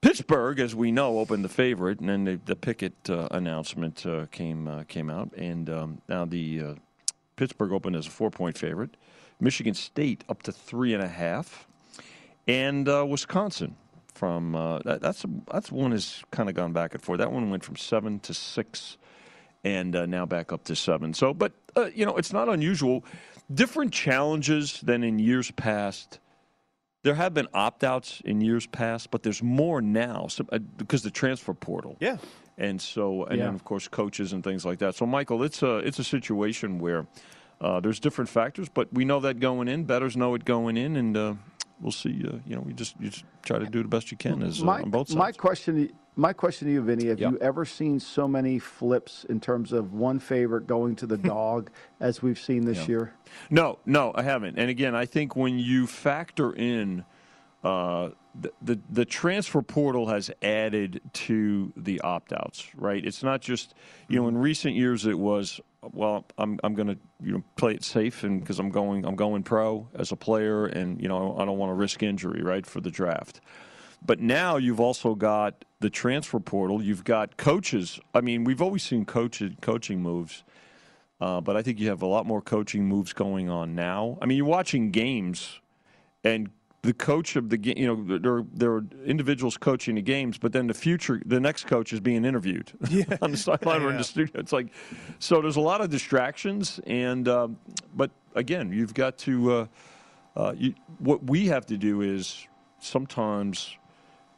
[0.00, 5.32] Pittsburgh, as we know, opened the favorite, and then the, the announcement came came out,
[5.36, 6.74] and um, now the
[7.36, 8.96] Pittsburgh opened as a four point favorite.
[9.38, 11.68] Michigan State up to three and a half,
[12.48, 13.76] and Wisconsin
[14.14, 17.18] from uh, that, that's that's one has kind of gone back and forth.
[17.18, 18.96] That one went from seven to six,
[19.64, 21.14] and uh, now back up to seven.
[21.14, 23.04] So, but uh, you know, it's not unusual.
[23.52, 26.18] Different challenges than in years past.
[27.04, 31.02] There have been opt outs in years past, but there's more now so, uh, because
[31.02, 31.96] the transfer portal.
[31.98, 32.18] Yeah.
[32.56, 33.46] And so, and Yeah.
[33.46, 34.94] then of course coaches and things like that.
[34.94, 37.06] So, Michael, it's a it's a situation where
[37.60, 39.84] uh, there's different factors, but we know that going in.
[39.84, 41.34] Betters know it going in, and uh,
[41.82, 42.24] we'll see.
[42.26, 44.62] Uh, you know, you just you just try to do the best you can as
[44.62, 45.16] uh, my, on both sides.
[45.18, 47.30] my question, my question to you, Vinny, have Yeah.
[47.30, 51.70] you ever seen so many flips in terms of one favorite going to the dog
[52.00, 53.12] as we've seen this year?
[53.50, 54.58] No, no, I haven't.
[54.58, 57.04] And again, I think when you factor in
[57.64, 63.04] uh, the, the the transfer portal has added to the opt outs, right?
[63.04, 63.74] It's not just
[64.08, 65.60] you know in recent years it was
[65.92, 69.16] well I'm I'm going to you know play it safe and because I'm going I'm
[69.16, 72.66] going pro as a player and you know I don't want to risk injury right
[72.66, 73.40] for the draft.
[74.04, 76.82] But now you've also got the transfer portal.
[76.82, 78.00] You've got coaches.
[78.14, 80.42] I mean, we've always seen coaches coaching moves.
[81.20, 84.18] Uh, but I think you have a lot more coaching moves going on now.
[84.20, 85.60] I mean, you're watching games,
[86.24, 86.50] and
[86.82, 90.52] the coach of the game, you know, there there are individuals coaching the games, but
[90.52, 92.72] then the future, the next coach is being interviewed
[93.22, 94.40] on the sideline or in the studio.
[94.40, 94.66] It's like,
[95.20, 97.56] so there's a lot of distractions, and um,
[97.94, 99.52] but again, you've got to.
[99.52, 99.66] Uh,
[100.34, 102.46] uh, you, what we have to do is
[102.78, 103.76] sometimes.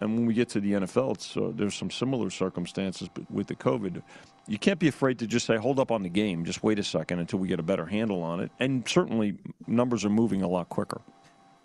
[0.00, 3.46] and when we get to the NFL, it's, uh, there's some similar circumstances but with
[3.46, 4.02] the COVID.
[4.46, 6.44] You can't be afraid to just say, hold up on the game.
[6.44, 8.50] Just wait a second until we get a better handle on it.
[8.60, 11.00] And certainly, numbers are moving a lot quicker.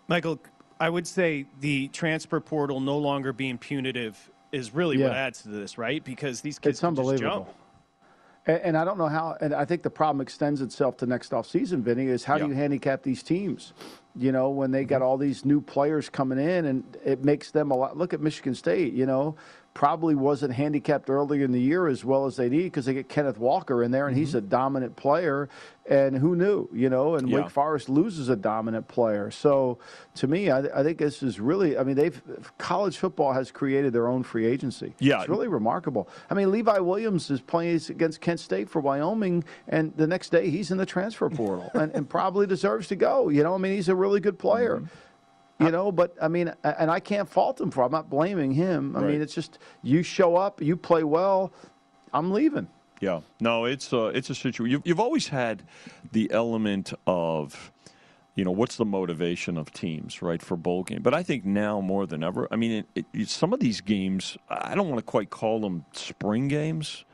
[0.08, 0.40] Michael,
[0.80, 5.08] I would say the transfer portal no longer being punitive is really Yeah.
[5.08, 6.02] what adds to this, right?
[6.02, 7.54] Because these kids It's unbelievable.
[8.46, 9.36] And, and I don't know how.
[9.42, 12.06] And I think the problem extends itself to next off season, Vinny.
[12.06, 12.44] Is how Yeah.
[12.44, 13.74] do you handicap these teams?
[14.16, 14.88] You know, when they Mm-hmm.
[14.88, 17.96] got all these new players coming in, and it makes them a lot.
[17.96, 18.92] Look at Michigan State.
[18.92, 19.36] You know,
[19.72, 23.08] probably wasn't handicapped earlier in the year as well as they need because they get
[23.08, 25.48] Kenneth Walker in there, and he's a dominant player.
[25.88, 26.68] And who knew?
[26.72, 27.38] You know, and Yeah.
[27.42, 29.30] Wake Forest loses a dominant player.
[29.32, 29.78] So,
[30.16, 31.76] to me, I, I think this is really.
[31.76, 32.20] I mean, they've
[32.58, 34.94] college football has created their own free agency.
[35.00, 35.20] Yeah.
[35.20, 36.08] it's really remarkable.
[36.30, 40.48] I mean, Levi Williams is playing against Kent State for Wyoming, and the next day
[40.48, 43.28] he's in the transfer portal and, and probably deserves to go.
[43.28, 44.76] You know, I mean, he's a really good player.
[44.78, 45.64] Mm-hmm.
[45.66, 47.82] You know, but I mean, and I can't fault him for.
[47.82, 47.86] it.
[47.86, 48.96] I'm not blaming him.
[48.96, 49.10] I Right.
[49.12, 51.52] mean, it's just you show up, you play well,
[52.14, 52.66] I'm leaving.
[53.02, 54.70] Yeah, no, it's uh, it's a situation.
[54.72, 55.62] You've, you've always had
[56.12, 57.72] the element of,
[58.36, 61.02] you know, what's the motivation of teams, right, for bowl game.
[61.02, 64.38] But I think now more than ever, I mean, it, it, some of these games,
[64.48, 67.04] I don't want to quite call them spring games.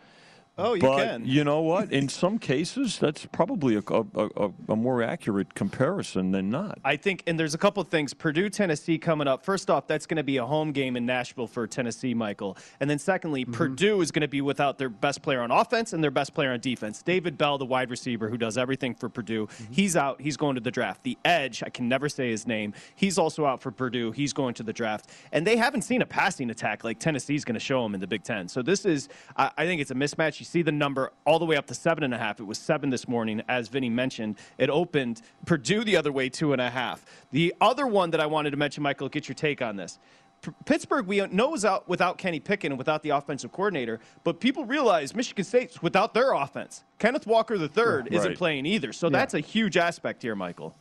[0.59, 1.27] Oh, you but can.
[1.27, 1.93] you know what?
[1.93, 6.79] In some cases, that's probably a, a, a, a more accurate comparison than not.
[6.83, 8.15] I think, and there's a couple of things.
[8.15, 9.45] Purdue, Tennessee coming up.
[9.45, 12.57] First off, that's going to be a home game in Nashville for Tennessee, Michael.
[12.81, 13.53] And then secondly, mm-hmm.
[13.53, 16.53] Purdue is going to be without their best player on offense and their best player
[16.53, 17.03] on defense.
[17.03, 19.73] David Bell, the wide receiver who does everything for Purdue, mm-hmm.
[19.75, 20.23] he's out.
[20.23, 21.03] He's going to the draft.
[21.03, 22.73] The edge, I can never say his name.
[22.95, 24.11] He's also out for Purdue.
[24.13, 25.11] He's going to the draft.
[25.33, 28.07] And they haven't seen a passing attack like Tennessee's going to show them in the
[28.07, 28.49] Big Ten.
[28.49, 30.41] So this is, I I think it's a mismatch.
[30.41, 32.41] You see the number all the way up to seven and a half.
[32.41, 34.37] It was seven this morning, as Vinny mentioned.
[34.59, 37.05] It opened Purdue the other way, two and a half.
[37.33, 39.99] The other one that I wanted to mention, Michael, get your take on this.
[40.43, 44.39] P- Pittsburgh, we know is out without Kenny Pickett and without the offensive coordinator, but
[44.39, 46.85] people realize Michigan State's without their offense.
[46.99, 48.37] Kenneth Walker III isn't Right.
[48.37, 50.75] playing either, so that's a huge aspect here, Michael.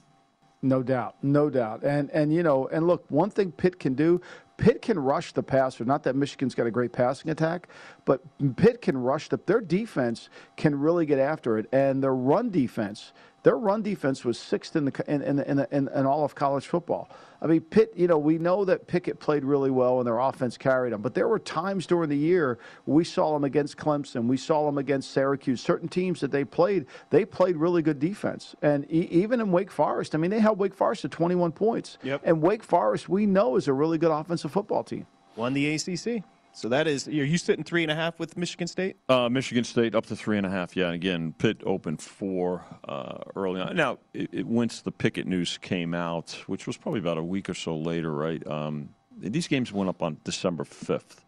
[0.66, 1.84] No doubt, no doubt.
[1.84, 4.20] And and you know, and look, one thing Pitt can do,
[4.58, 5.86] Pitt can rush the passer.
[5.86, 7.70] Not that Michigan's got a great passing attack,
[8.04, 8.22] but
[8.56, 13.14] Pitt can rush the their defense can really get after it, and their run defense.
[13.46, 16.66] Their run defense was sixth in the in in, in, in, in all of college
[16.66, 17.12] football.
[17.44, 17.94] I mean, Pitt.
[17.96, 21.14] You know, we know that Pickett played really well and their offense carried them, but
[21.14, 25.12] there were times during the year we saw them against Clemson, we saw them against
[25.12, 25.62] Syracuse.
[25.62, 29.70] Certain teams that they played, they played really good defense, and e- even in Wake
[29.70, 32.00] Forest, I mean, they held Wake Forest to 21 points.
[32.02, 32.22] Yep.
[32.24, 35.06] And Wake Forest, we know, is a really good offensive football team.
[35.36, 36.24] Won the ACC.
[36.56, 38.96] So that is, are you sitting three and a half with Michigan State?
[39.10, 40.74] Uh, Michigan State up to three and a half.
[40.76, 43.76] Yeah, and again, Pitt opened four uh, early on.
[43.76, 47.50] Now, it, it, once the Pickett news came out, which was probably about a week
[47.50, 48.46] or so later, right?
[48.48, 51.26] Um, these games went up on December fifth,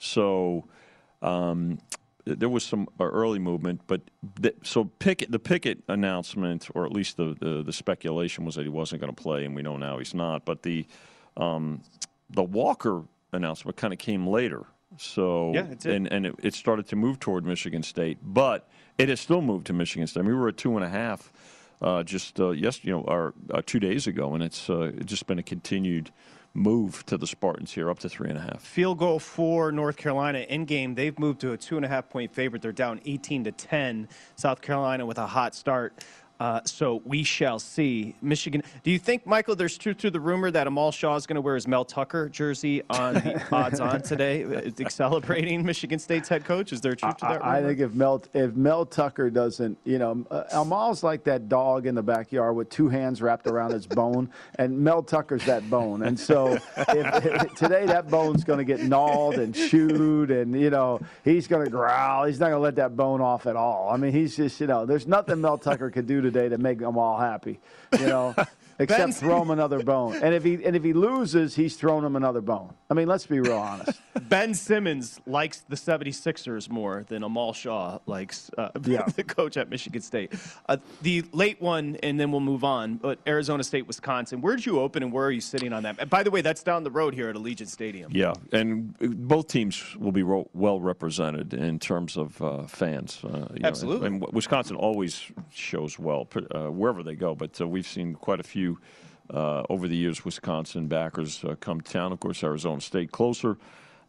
[0.00, 0.64] so
[1.22, 1.78] um,
[2.24, 3.82] there was some uh, early movement.
[3.86, 4.00] But
[4.42, 8.62] th- so Pickett, the Pickett announcement, or at least the, the the speculation was that
[8.64, 10.44] he wasn't going to play, and we know now he's not.
[10.44, 10.84] But the
[11.36, 11.82] um,
[12.30, 14.64] the Walker announcement kind of came later.
[14.96, 19.08] So Yeah, it and and it, it started to move toward Michigan State, but it
[19.08, 20.20] has still moved to Michigan State.
[20.20, 21.32] I mean, we were at two and a half
[21.82, 25.06] uh, just uh, yes, you know, or uh, two days ago, and it's uh, it's
[25.06, 26.10] just been a continued
[26.54, 28.62] move to the Spartans here, up to three and a half.
[28.62, 30.94] Field goal for North Carolina in game.
[30.94, 32.62] They've moved to a two and a half point favorite.
[32.62, 34.08] They're down 18 to 10.
[34.36, 36.04] South Carolina with a hot start.
[36.44, 38.14] Uh, so we shall see.
[38.20, 38.62] Michigan.
[38.82, 41.40] Do you think, Michael, there's truth to the rumor that Amal Shaw is going to
[41.40, 46.44] wear his Mel Tucker jersey on the odds on today, uh, celebrating Michigan State's head
[46.44, 46.70] coach?
[46.74, 47.44] Is there truth to that rumor?
[47.44, 51.48] I, I think if Mel if Mel Tucker doesn't, you know, uh, Amal's like that
[51.48, 55.70] dog in the backyard with two hands wrapped around its bone, and Mel Tucker's that
[55.70, 56.02] bone.
[56.02, 60.68] And so if, if- today that bone's going to get gnawed and chewed, and you
[60.68, 62.26] know he's going to growl.
[62.26, 63.88] He's not going to let that bone off at all.
[63.88, 66.78] I mean, he's just you know, there's nothing Mel Tucker could do today to make
[66.80, 67.60] them all happy,
[67.98, 68.34] you know.
[68.78, 72.04] Except Ben's- throw him another bone, and if he and if he loses, he's thrown
[72.04, 72.74] him another bone.
[72.90, 74.00] I mean, let's be real honest.
[74.28, 79.04] Ben Simmons likes the 76ers more than Amal Shaw likes uh, Yeah.
[79.06, 80.32] the coach at Michigan State.
[80.68, 84.40] Uh, the late one, and then we'll move on, but Arizona State, Wisconsin.
[84.40, 85.96] Where did you open and where are you sitting on that?
[85.98, 88.10] And by the way, that's down the road here at Allegiant Stadium.
[88.14, 88.96] Yeah, and
[89.28, 93.20] both teams will be ro- well represented in terms of uh, fans.
[93.24, 94.06] Uh, you know, Absolutely.
[94.06, 98.44] and, Wisconsin always shows well uh, wherever they go, but uh, we've seen quite a
[98.44, 98.63] few
[99.38, 100.24] uh, over the years.
[100.24, 102.12] Wisconsin backers uh, come to town.
[102.12, 103.56] Of course, Arizona State closer,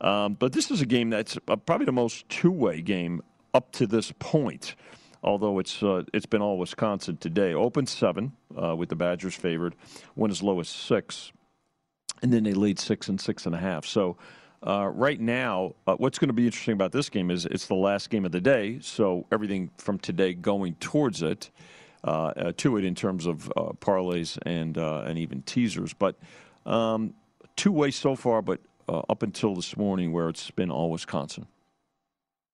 [0.01, 3.21] um, but this is a game that's uh, probably the most two-way game
[3.53, 4.75] up to this point.
[5.21, 7.53] Although it's uh, it's been all Wisconsin today.
[7.53, 9.73] Open seven uh, with the Badgers favored,
[10.15, 11.31] went as low as six
[12.21, 13.85] and then they lead six and six and a half.
[13.85, 14.17] So
[14.65, 17.75] Uh, right now, uh, what's going to be interesting about this game is it's the
[17.89, 21.51] last game of the day, so everything from today going towards it,
[22.05, 25.93] uh, uh to it in terms of uh, parlays and uh, and even teasers.
[25.93, 26.15] But
[26.65, 27.13] um,
[27.55, 31.47] two ways so far, but up until this morning where it's been all Wisconsin.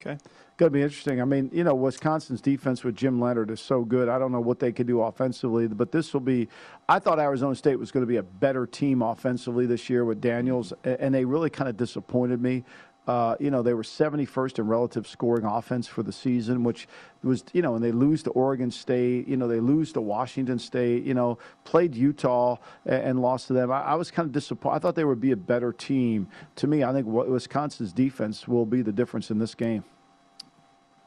[0.01, 0.17] Okay.
[0.57, 1.21] Going to be interesting.
[1.21, 4.09] I mean, you know, Wisconsin's defense with Jim Leonhard is so good.
[4.09, 6.47] I don't know what they could do offensively, but this will be.
[6.89, 10.19] I thought Arizona State was going to be a better team offensively this year with
[10.21, 12.63] Daniels, and they really kind of disappointed me.
[13.07, 16.87] Uh, you know, they were 71st in relative scoring offense for the season, which
[17.23, 20.59] was, you know, and they lose to Oregon State, you know, they lose to Washington
[20.59, 23.71] State, you know, played Utah and, and lost to them.
[23.71, 24.75] I, I, was kind of disappointed.
[24.75, 26.27] I thought they would be a better team.
[26.57, 29.83] To me, I think Wisconsin's defense will be the difference in this game.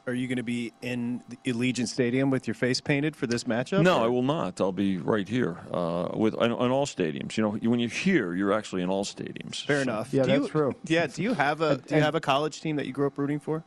[0.06, 3.82] Are you going to be in Allegiant Stadium with your face painted for this matchup?
[3.82, 4.04] No, or?
[4.04, 4.60] I will not.
[4.60, 7.38] I'll be right here uh, with on, on, all stadiums.
[7.38, 9.64] You know, when you're here, you're actually in all stadiums.
[9.64, 9.82] Fair so.
[9.82, 10.12] enough.
[10.12, 10.74] Yeah, do that's you, true.
[10.84, 11.06] Yeah.
[11.06, 13.40] Do you have a Do you have a college team that you grew up rooting
[13.40, 13.64] for?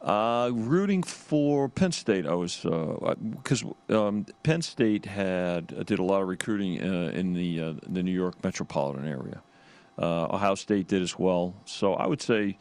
[0.00, 6.00] Uh, rooting for Penn State, I was because uh, um, Penn State had uh, did
[6.00, 9.42] a lot of recruiting uh, in the uh, the New York metropolitan area.
[9.96, 11.54] Uh, Ohio State did as well.
[11.66, 12.58] So I would say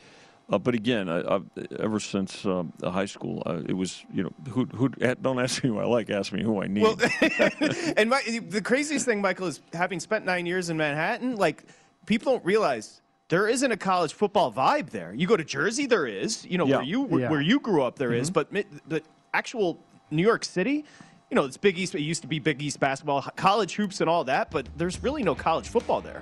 [0.51, 1.39] uh, but again, I, I,
[1.79, 5.69] ever since um, high school, uh, it was you know who who don't ask me
[5.69, 6.83] who I like, ask me who I need.
[6.83, 6.97] Well,
[7.97, 11.37] and my, the craziest thing, Michael, is having spent nine years in Manhattan.
[11.37, 11.63] Like
[12.05, 15.13] people don't realize there isn't a college football vibe there.
[15.13, 16.45] You go to Jersey, there is.
[16.45, 16.75] You know yeah.
[16.75, 17.29] where you where, yeah.
[17.29, 18.21] where, you grew up, there mm-hmm.
[18.21, 18.29] is.
[18.29, 18.51] But
[18.87, 19.01] the
[19.33, 19.79] actual
[20.11, 20.83] New York City,
[21.29, 21.95] you know, it's Big East.
[21.95, 24.51] It used to be Big East basketball, college hoops, and all that.
[24.51, 26.21] But there's really no college football there.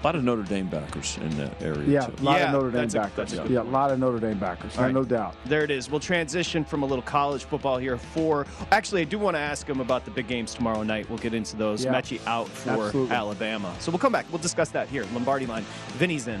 [0.00, 1.86] A lot of Notre Dame backers in that area.
[1.86, 2.14] Yeah, too.
[2.20, 3.32] a lot yeah, of Notre Dame backers.
[3.34, 4.76] A, yeah, a lot of Notre Dame backers.
[4.78, 4.94] Right.
[4.94, 5.36] No doubt.
[5.44, 5.90] There it is.
[5.90, 8.46] We'll transition from a little college football here for.
[8.72, 11.08] Actually, I do want to ask him about the big games tomorrow night.
[11.10, 11.84] We'll get into those.
[11.84, 11.92] Yeah.
[11.92, 13.14] Metchie out for Absolutely.
[13.14, 13.74] Alabama.
[13.78, 14.24] So we'll come back.
[14.30, 15.04] We'll discuss that here.
[15.12, 15.64] Lombardi line.
[15.98, 16.40] Vinny's in.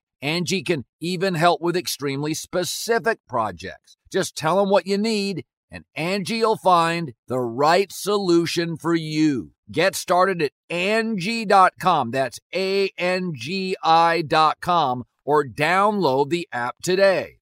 [0.21, 3.97] Angie can even help with extremely specific projects.
[4.11, 9.51] Just tell them what you need and Angie will find the right solution for you.
[9.71, 12.11] Get started at Angie.com.
[12.11, 17.37] That's A-N-G-I dot com or download the app today.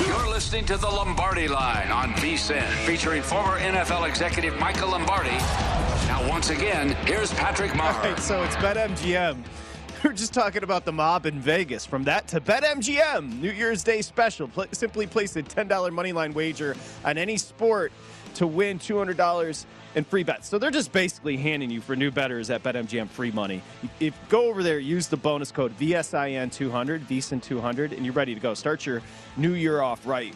[0.00, 5.38] You're listening to the Lombardi line on VSIN, featuring former NFL executive Michael Lombardi
[6.12, 7.94] now, once again, here's Patrick Meagher.
[7.94, 9.42] All right, so it's BetMGM.
[10.04, 11.86] We're just talking about the mob in Vegas.
[11.86, 14.46] From that to BetMGM, New Year's Day special.
[14.46, 17.92] Pl- simply place a $10 moneyline wager on any sport
[18.34, 20.48] to win $200 in free bets.
[20.48, 23.62] So they're just basically handing you for new betters at BetMGM free money.
[23.98, 28.52] If go over there, use the bonus code VSIN200, VSIN200, and you're ready to go.
[28.52, 29.00] Start your
[29.38, 30.34] new year off right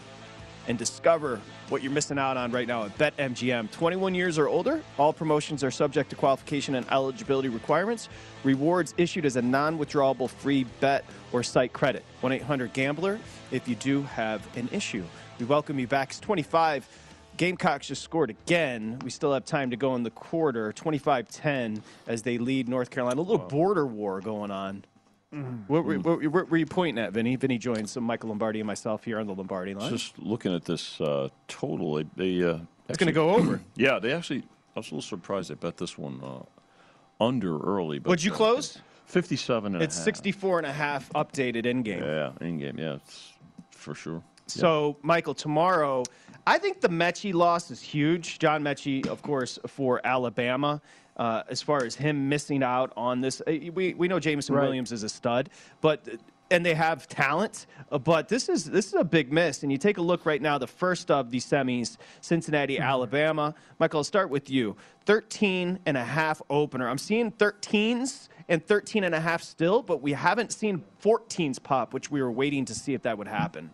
[0.69, 3.71] and discover what you're missing out on right now at BetMGM.
[3.71, 8.09] 21 years or older, all promotions are subject to qualification and eligibility requirements.
[8.45, 12.05] Rewards issued as a non withdrawable free bet or site credit.
[12.21, 13.19] 1 800 Gambler
[13.51, 15.05] if you do have an issue.
[15.39, 16.11] We welcome you back.
[16.11, 16.89] It's 25.
[17.37, 18.99] Gamecocks just scored again.
[19.05, 20.73] We still have time to go in the quarter.
[20.73, 23.21] 25 10 as they lead North Carolina.
[23.21, 24.85] A little border war going on.
[25.31, 27.37] What, were- what, were- what were you pointing at, Vinny?
[27.37, 29.91] Vinny joins some Michael Lombardi and myself here on the Lombardi line.
[29.91, 32.59] Just looking at this uh, total, they, they uh,
[32.89, 33.61] it's going to actually- go over.
[33.77, 34.45] Yeah, they actually.
[34.75, 35.51] I was a little surprised.
[35.51, 37.99] They bet this one uh, under early.
[37.99, 38.79] But What'd you uh, close?
[39.07, 40.05] 57 and a It's half.
[40.05, 42.03] 64 and a half updated in game.
[42.03, 42.79] Yeah, in game.
[42.79, 43.33] Yeah, it's
[43.71, 44.23] for sure.
[44.49, 46.05] So, Michael, tomorrow,
[46.47, 48.39] I think the Metchie loss is huge.
[48.39, 50.81] John Metchie, of course, for Alabama.
[51.17, 54.65] Uh, as far as him missing out on this, uh, we, we know Jameson Right.
[54.65, 55.49] Williams is a stud,
[55.81, 56.07] but
[56.51, 59.63] and they have talent, uh, but this is this is a big miss.
[59.63, 63.55] And you take a look right now, the first of the semis, Cincinnati, Alabama.
[63.79, 64.77] Michael, I'll start with you.
[65.07, 66.89] 13 and a half opener.
[66.89, 71.93] I'm seeing 13s and 13 and a half still, but we haven't seen 14s pop,
[71.93, 73.71] which we were waiting to see if that would happen.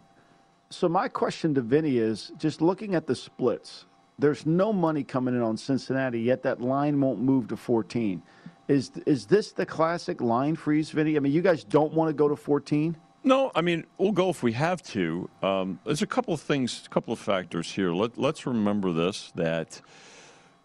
[0.70, 3.84] So my question to Vinny is just looking at the splits.
[4.19, 8.23] There's no money coming in on Cincinnati, yet that line won't move to 14.
[8.69, 11.17] Is is this the classic line freeze, Vinny?
[11.17, 12.97] I mean, you guys don't want to go to 14?
[13.25, 15.29] No, I mean we'll go if we have to.
[15.43, 17.93] Um, there's a couple of things, a couple of factors here.
[17.93, 19.81] Let, let's remember this: that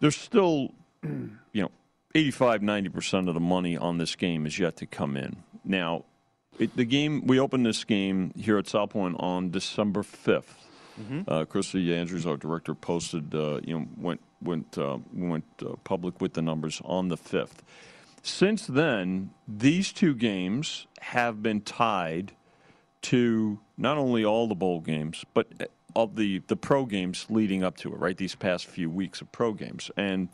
[0.00, 0.72] there's still,
[1.02, 1.70] you know,
[2.14, 5.36] 85, 90 percent of the money on this game is yet to come in.
[5.64, 6.04] Now,
[6.58, 10.67] it, the game we opened this game here at South Point on December 5th.
[11.28, 16.20] Uh, Christy Andrews, our director, posted, uh, you know, went went uh, went uh, public
[16.20, 17.62] with the numbers on the fifth.
[18.22, 22.32] Since then, these two games have been tied
[23.02, 27.62] to not only all the bowl games, but uh, of the the pro games leading
[27.62, 27.98] up to it.
[27.98, 30.28] Right, these past few weeks of pro games, and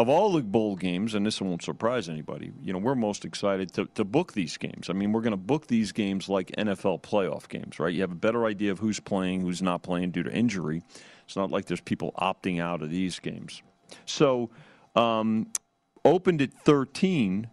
[0.00, 3.72] of all the bowl games, and this won't surprise anybody, you know, we're most excited
[3.74, 4.88] to, to book these games.
[4.88, 7.92] I mean, we're going to book these games like NFL playoff games, right?
[7.92, 10.82] You have a better idea of who's playing, who's not playing due to injury.
[11.26, 13.62] It's not like there's people opting out of these games.
[14.06, 14.50] So,
[14.96, 15.48] um,
[16.04, 17.48] opened at 13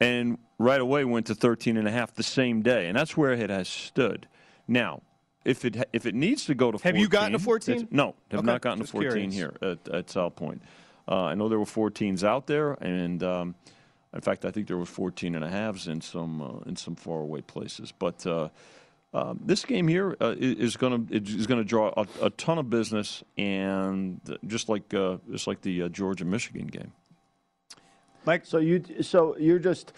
[0.00, 2.86] and right away went to 13 and a half the same day.
[2.86, 4.28] And that's where it has stood.
[4.68, 5.02] Now,
[5.44, 7.88] if it if it needs to go to 14, Have you gotten to 14?
[7.90, 9.34] No, have Okay, not gotten to 14 curious.
[9.34, 10.62] here at, at South Point.
[11.10, 13.54] Uh, I know there were 14s out there, and um,
[14.14, 16.94] in fact, I think there were 14 and a halves in some uh, in some
[16.94, 17.92] faraway places.
[17.98, 18.48] But uh,
[19.12, 22.58] uh, this game here uh, is going to is going to draw a, a ton
[22.58, 26.92] of business, and just like uh, just like the uh, Georgia Michigan game.
[28.24, 29.92] Mike, So you so you're just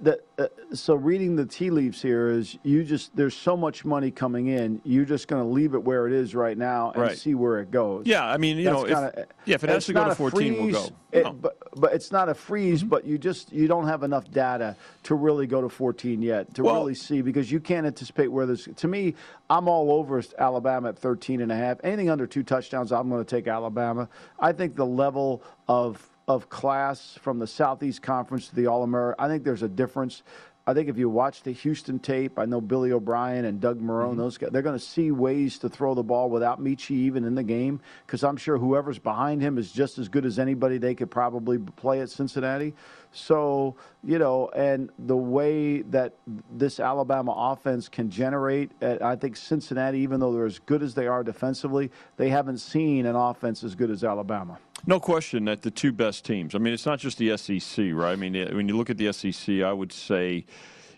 [0.00, 4.10] that uh, so reading the tea leaves here is you just there's so much money
[4.10, 7.16] coming in you're just going to leave it where it is right now and Right.
[7.16, 9.70] see where it goes Yeah, I mean, you That's know, if, kinda- yeah, if it
[9.70, 10.80] has to go to a 14, we'll go.
[10.82, 11.32] freeze, it- No.
[11.32, 12.80] but but it's not a freeze.
[12.80, 12.88] Mm-hmm.
[12.90, 16.62] But you just you don't have enough data to really go to 14 yet to
[16.64, 18.68] Well- really see because you can't anticipate where this.
[18.76, 19.14] To me,
[19.48, 21.78] I'm all over Alabama at 13 and a half.
[21.84, 24.08] Anything under two touchdowns, I'm going to take Alabama.
[24.38, 29.24] I think the level of of class from the Southeast Conference to the All American,
[29.24, 30.22] I think there's a difference.
[30.68, 34.10] I think if you watch the Houston tape, I know Billy O'Brien and Doug Marrone,
[34.10, 34.18] Mm-hmm.
[34.18, 37.36] those guys, they're going to see ways to throw the ball without Metchie even in
[37.36, 40.96] the game because I'm sure whoever's behind him is just as good as anybody they
[40.96, 42.74] could probably play at Cincinnati.
[43.12, 46.14] So, you know, and the way that
[46.50, 51.06] this Alabama offense can generate, I think Cincinnati, even though they're as good as they
[51.06, 54.58] are defensively, they haven't seen an offense as good as Alabama.
[54.84, 56.54] No question that the two best teams.
[56.54, 58.12] I mean, it's not just the SEC, right?
[58.12, 60.44] I mean, when you look at the SEC, I would say,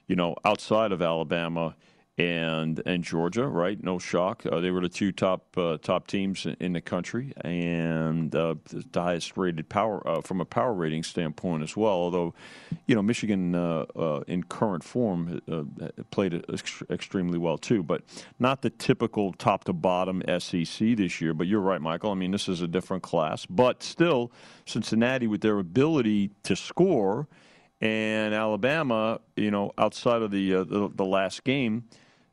[0.08, 1.74] you know, outside of Alabama
[2.18, 3.82] and and Georgia, right?
[3.82, 8.34] No shock, uh, they were the two top uh, top teams in- the country, and
[8.34, 11.92] uh, the highest rated power uh, from a power rating standpoint as well.
[11.92, 12.34] Although,
[12.86, 15.40] you know, Michigan uh, uh, in current form
[16.10, 18.02] played ex- extremely well too, but
[18.38, 21.34] not the typical top to bottom SEC this year.
[21.34, 22.10] But you're right, Michael.
[22.10, 24.32] I mean, this is a different class, but still,
[24.66, 27.28] Cincinnati with their ability to score,
[27.80, 31.84] and Alabama, you know, outside of the the, the last game.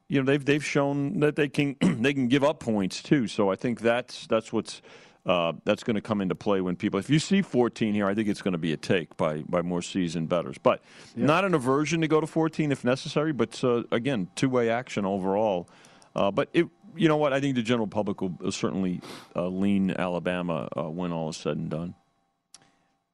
[0.08, 3.28] You know they've they've shown that they can they can give up points too.
[3.28, 4.82] So I think that's that's what's
[5.26, 7.00] uh, that's going to come into play when people.
[7.00, 9.62] If you see 14 here, I think it's going to be a take by by
[9.62, 10.58] more seasoned bettors.
[10.60, 10.82] But
[11.16, 13.34] not an aversion to go to 14 if necessary.
[13.34, 15.68] But uh, again, two way action overall.
[16.16, 17.34] Uh, but it, you know what?
[17.34, 19.02] I think the general public will certainly
[19.36, 21.96] uh, lean Alabama uh, when all is said and done.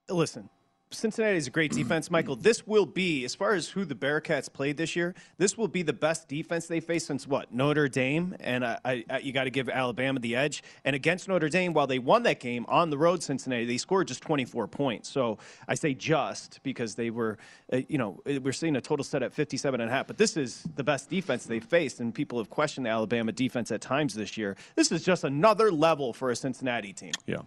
[0.10, 0.50] listen,
[0.94, 2.36] Cincinnati is a great defense, Michael.
[2.36, 5.84] This will be, as far as who the Bearcats played this year, this will be
[5.84, 9.50] the best defense they faced since what Notre Dame, and I, I, you got to
[9.50, 10.64] give Alabama the edge.
[10.84, 14.10] And against Notre Dame, while they won that game on the road, Cincinnati they scored
[14.10, 15.10] just 24 points.
[15.10, 15.38] So
[15.68, 17.38] I say just because they were,
[17.72, 20.08] uh, you know, we're seeing a total set at 57 and a half.
[20.08, 23.72] But this is the best defense they faced, and people have questioned the Alabama defense
[23.72, 24.58] at times this year.
[24.76, 27.14] This is just another level for a Cincinnati team.
[27.26, 27.38] Yeah.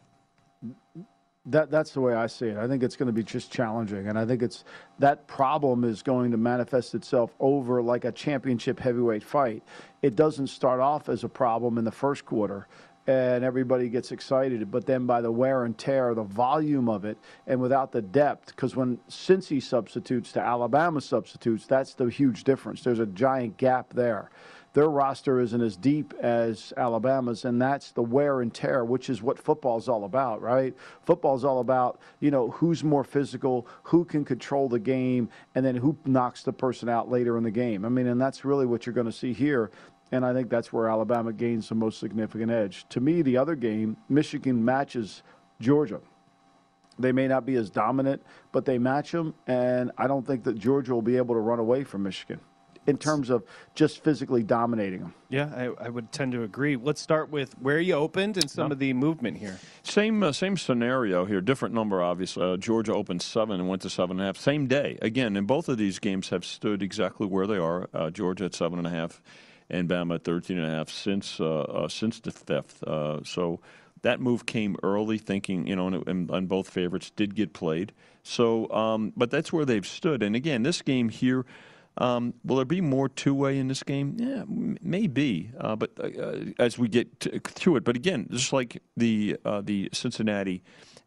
[1.47, 2.57] That that's the way I see it.
[2.57, 4.65] I think it's going to be just challenging, and I think it's
[4.99, 9.63] that problem is going to manifest itself over like a championship heavyweight fight.
[10.01, 12.67] It doesn't start off as a problem in the first quarter,
[13.07, 17.19] and everybody gets excited, but then by the wear and tear, the volume of it,
[17.47, 22.83] and without the depth, because when Cincy substitutes to Alabama substitutes, that's the huge difference.
[22.83, 24.31] There's a giant gap there
[24.75, 29.23] their roster isn't as deep as Alabama's, and that's the wear and tear, which is
[29.23, 30.75] what football's all about, right?
[31.05, 35.77] Football's all about, you know, who's more physical, who can control the game, and then
[35.77, 37.85] who knocks the person out later in the game.
[37.85, 39.71] I mean, and that's really what you're going to see here.
[40.11, 42.85] And I think that's where Alabama gains the most significant edge.
[42.91, 45.23] To me, the other game, Michigan matches
[45.61, 46.01] Georgia.
[46.99, 50.59] They may not be as dominant, but they match them, and I don't think that
[50.59, 52.41] Georgia will be able to run away from Michigan
[52.87, 55.15] in terms of just physically dominating them.
[55.29, 56.77] Yeah, I, I, would tend to agree.
[56.77, 59.59] Let's start with where you opened and some of the movement here.
[59.83, 62.45] Same uh, same scenario here, different number obviously.
[62.45, 64.37] Uh, Georgia opened seven and went to seven and a half.
[64.37, 67.89] Same day again, and both of these games have stood exactly where they are.
[67.93, 69.23] Uh, Georgia at seven and a half,
[69.71, 72.83] and Bama at thirteen and a half since uh, uh, since the fifth.
[72.83, 73.61] Uh, so.
[74.03, 77.95] That move came early, thinking you know, and, and, and both favorites did get played.
[78.23, 80.23] So, um, but that's where they've stood.
[80.23, 81.47] And again, this game here,
[81.99, 84.17] um, will there be more two way in this game?
[84.19, 85.51] Yeah, m- maybe.
[85.59, 89.61] Uh, but uh, uh as we get to, it, but again, just like the uh,
[89.61, 90.63] the Cincinnati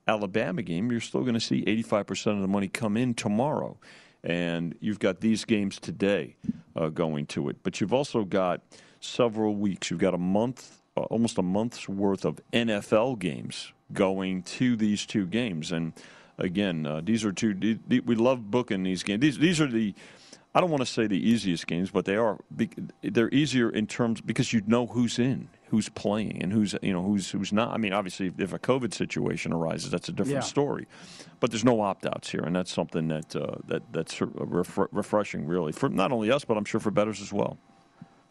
[0.07, 3.77] Alabama game, you're still going to see 85% of the money come in tomorrow,
[4.23, 6.37] and you've got these games today
[6.75, 7.57] uh, going to it.
[7.63, 8.61] But you've also got
[9.01, 9.91] several weeks.
[9.91, 15.05] You've got a month, uh, almost a month's worth of NFL games going to these
[15.05, 15.91] two games, and
[16.37, 17.77] again, these are two.
[17.89, 19.19] We love booking these games.
[19.19, 19.93] These these are the
[20.57, 22.39] I don't want to say the easiest games, but they are.
[23.03, 27.03] They're easier in terms because you know who's in, who's playing, and who's you know
[27.03, 27.75] who's who's not.
[27.75, 30.39] I mean, obviously, if a COVID situation arises, that's a different yeah.
[30.39, 30.87] story.
[31.39, 35.73] But there's no opt outs here, and that's something that uh, that that's refreshing, really,
[35.73, 37.59] for not only us, but I'm sure for betters as well.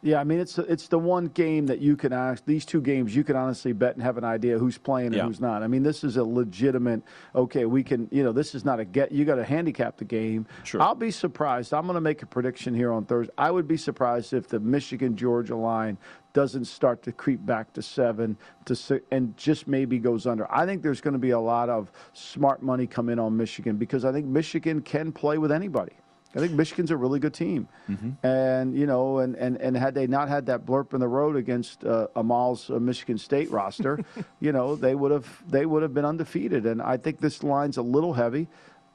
[0.06, 3.16] Yeah, I mean it's it's the one game that you can ask these two games
[3.16, 5.24] you can honestly bet and have an idea who's playing and yeah.
[5.24, 5.64] who's not.
[5.64, 7.02] I mean this is a legitimate
[7.34, 10.04] okay, we can you know, this is not a get you got to handicap the
[10.04, 10.46] game.
[10.62, 10.80] Sure.
[10.80, 11.74] I'll be surprised.
[11.74, 13.32] I'm going to make a prediction here on Thursday.
[13.36, 15.98] I would be surprised if the Michigan Georgia line
[16.32, 18.36] doesn't start to creep back to 7
[18.66, 20.46] to 6 and just maybe goes under.
[20.54, 23.76] I think there's going to be a lot of smart money come in on Michigan
[23.76, 25.94] because I think Michigan can play with anybody.
[26.36, 28.26] I think Michigan's a really good team, mm-hmm.
[28.26, 31.34] and you know, and, and, and had they not had that blurb in the road
[31.34, 34.04] against uh, Amal's uh, Michigan State roster,
[34.40, 36.66] you know, they would have they would have been undefeated.
[36.66, 38.48] And I think this line's a little heavy.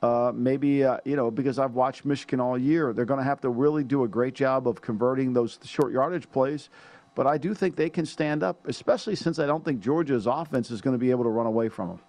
[0.04, 3.42] Uh, maybe uh, you know because I've watched Michigan all year, they're going to have
[3.42, 6.70] to really do a great job of converting those short yardage plays.
[7.16, 10.72] But I do think they can stand up, especially since I don't think Georgia's offense
[10.72, 12.00] is going to be able to run away from them.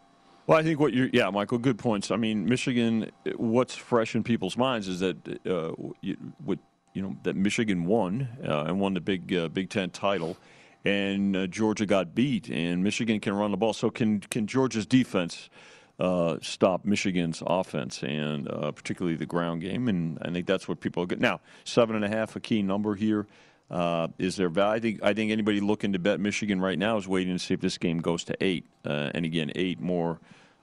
[0.46, 2.10] Well, I think what you're, yeah, Michael, good points.
[2.10, 3.10] I mean, Michigan.
[3.36, 5.16] What's fresh in people's minds is that
[5.46, 6.58] uh, you, what
[6.94, 10.36] you know that Michigan won uh, and won the Big uh, Big Ten title,
[10.84, 13.72] and uh, Georgia got beat, and Michigan can run the ball.
[13.72, 15.48] So can can Georgia's defense?
[16.00, 20.80] Uh, stop Michigan's offense and uh, particularly the ground game, and I think that's what
[20.80, 21.40] people get now.
[21.64, 23.28] Seven and a half, a key number here.
[23.70, 24.76] Uh, is there value?
[24.76, 27.54] I think I think anybody looking to bet Michigan right now is waiting to see
[27.54, 30.20] if this game goes to eight, uh, and again, eight more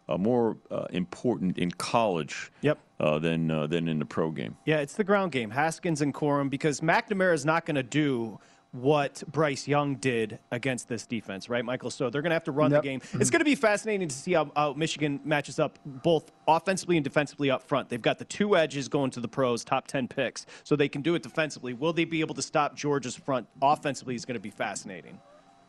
[0.07, 2.51] uh, more uh, important in college.
[2.61, 2.79] Yep.
[2.99, 4.57] Uh, than uh, than in the pro game.
[4.65, 8.37] Yeah, it's the ground game, Haskins and Corum, because McNamara is not going to do
[8.71, 11.89] what Bryce Young did against this defense, right, Michael?
[11.89, 12.83] So they're going to have to run yep.
[12.83, 12.99] the game.
[12.99, 13.21] Mm-hmm.
[13.21, 17.03] It's going to be fascinating to see how, how, Michigan matches up both offensively and
[17.03, 17.89] defensively up front.
[17.89, 21.01] They've got the two edges going to the pros, top 10 picks, so they can
[21.01, 21.73] do it defensively.
[21.73, 25.19] Will they be able to stop Georgia's front offensively is going to be fascinating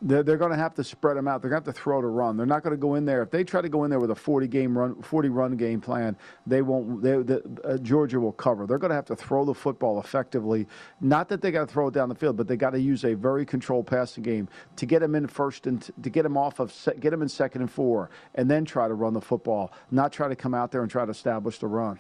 [0.02, 1.42] they're, they're going to have to spread them out.
[1.42, 2.36] They're going to have to throw to run.
[2.36, 3.22] They're not going to go in there.
[3.22, 5.80] If they try to go in there with a 40 game run, 40 run game
[5.80, 7.02] plan, they won't.
[7.02, 8.66] They, the, uh, Georgia will cover.
[8.66, 10.66] They're going to have to throw the football effectively.
[11.00, 13.04] Not that they got to throw it down the field, but they got to use
[13.04, 16.36] a very controlled passing game to get them in first and t- to get them
[16.36, 19.20] off of se- get them in second and four, and then try to run the
[19.20, 19.72] football.
[19.90, 21.98] Not try to come out there and try to establish the run.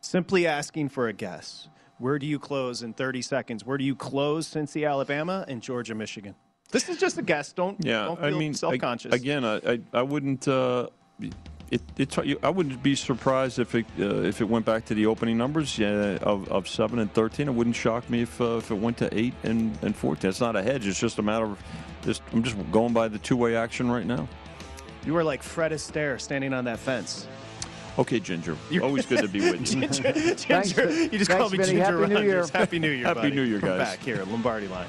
[0.00, 1.68] Simply asking for a guess.
[1.98, 3.66] Where do you close in 30 seconds?
[3.66, 6.34] Where do you close Cincy, Alabama, and Georgia, Michigan?
[6.70, 7.52] This is just a guess.
[7.52, 8.04] Don't yeah.
[8.04, 9.12] Don't I mean, self-conscious.
[9.12, 10.46] again, I, I, I wouldn't.
[10.46, 10.88] Uh,
[11.70, 15.06] it, it, I wouldn't be surprised if it uh, if it went back to the
[15.06, 17.48] opening numbers yeah, of, of seven and thirteen.
[17.48, 20.30] It wouldn't shock me if uh, if it went to eight and, and fourteen.
[20.30, 20.86] It's not a hedge.
[20.86, 21.62] It's just a matter of
[22.02, 24.28] just I'm just going by the two way action right now.
[25.04, 27.28] You were like Fred Astaire standing on that fence.
[27.98, 28.56] Okay, Ginger.
[28.70, 29.80] You're Always good to be with you.
[29.80, 32.46] Ginger, Ginger thanks, you just call me Ginger Happy New Year.
[32.52, 33.06] Happy New Year.
[33.06, 33.34] Happy buddy.
[33.34, 33.68] New Year, guys.
[33.68, 34.88] From back here at Lombardi Line.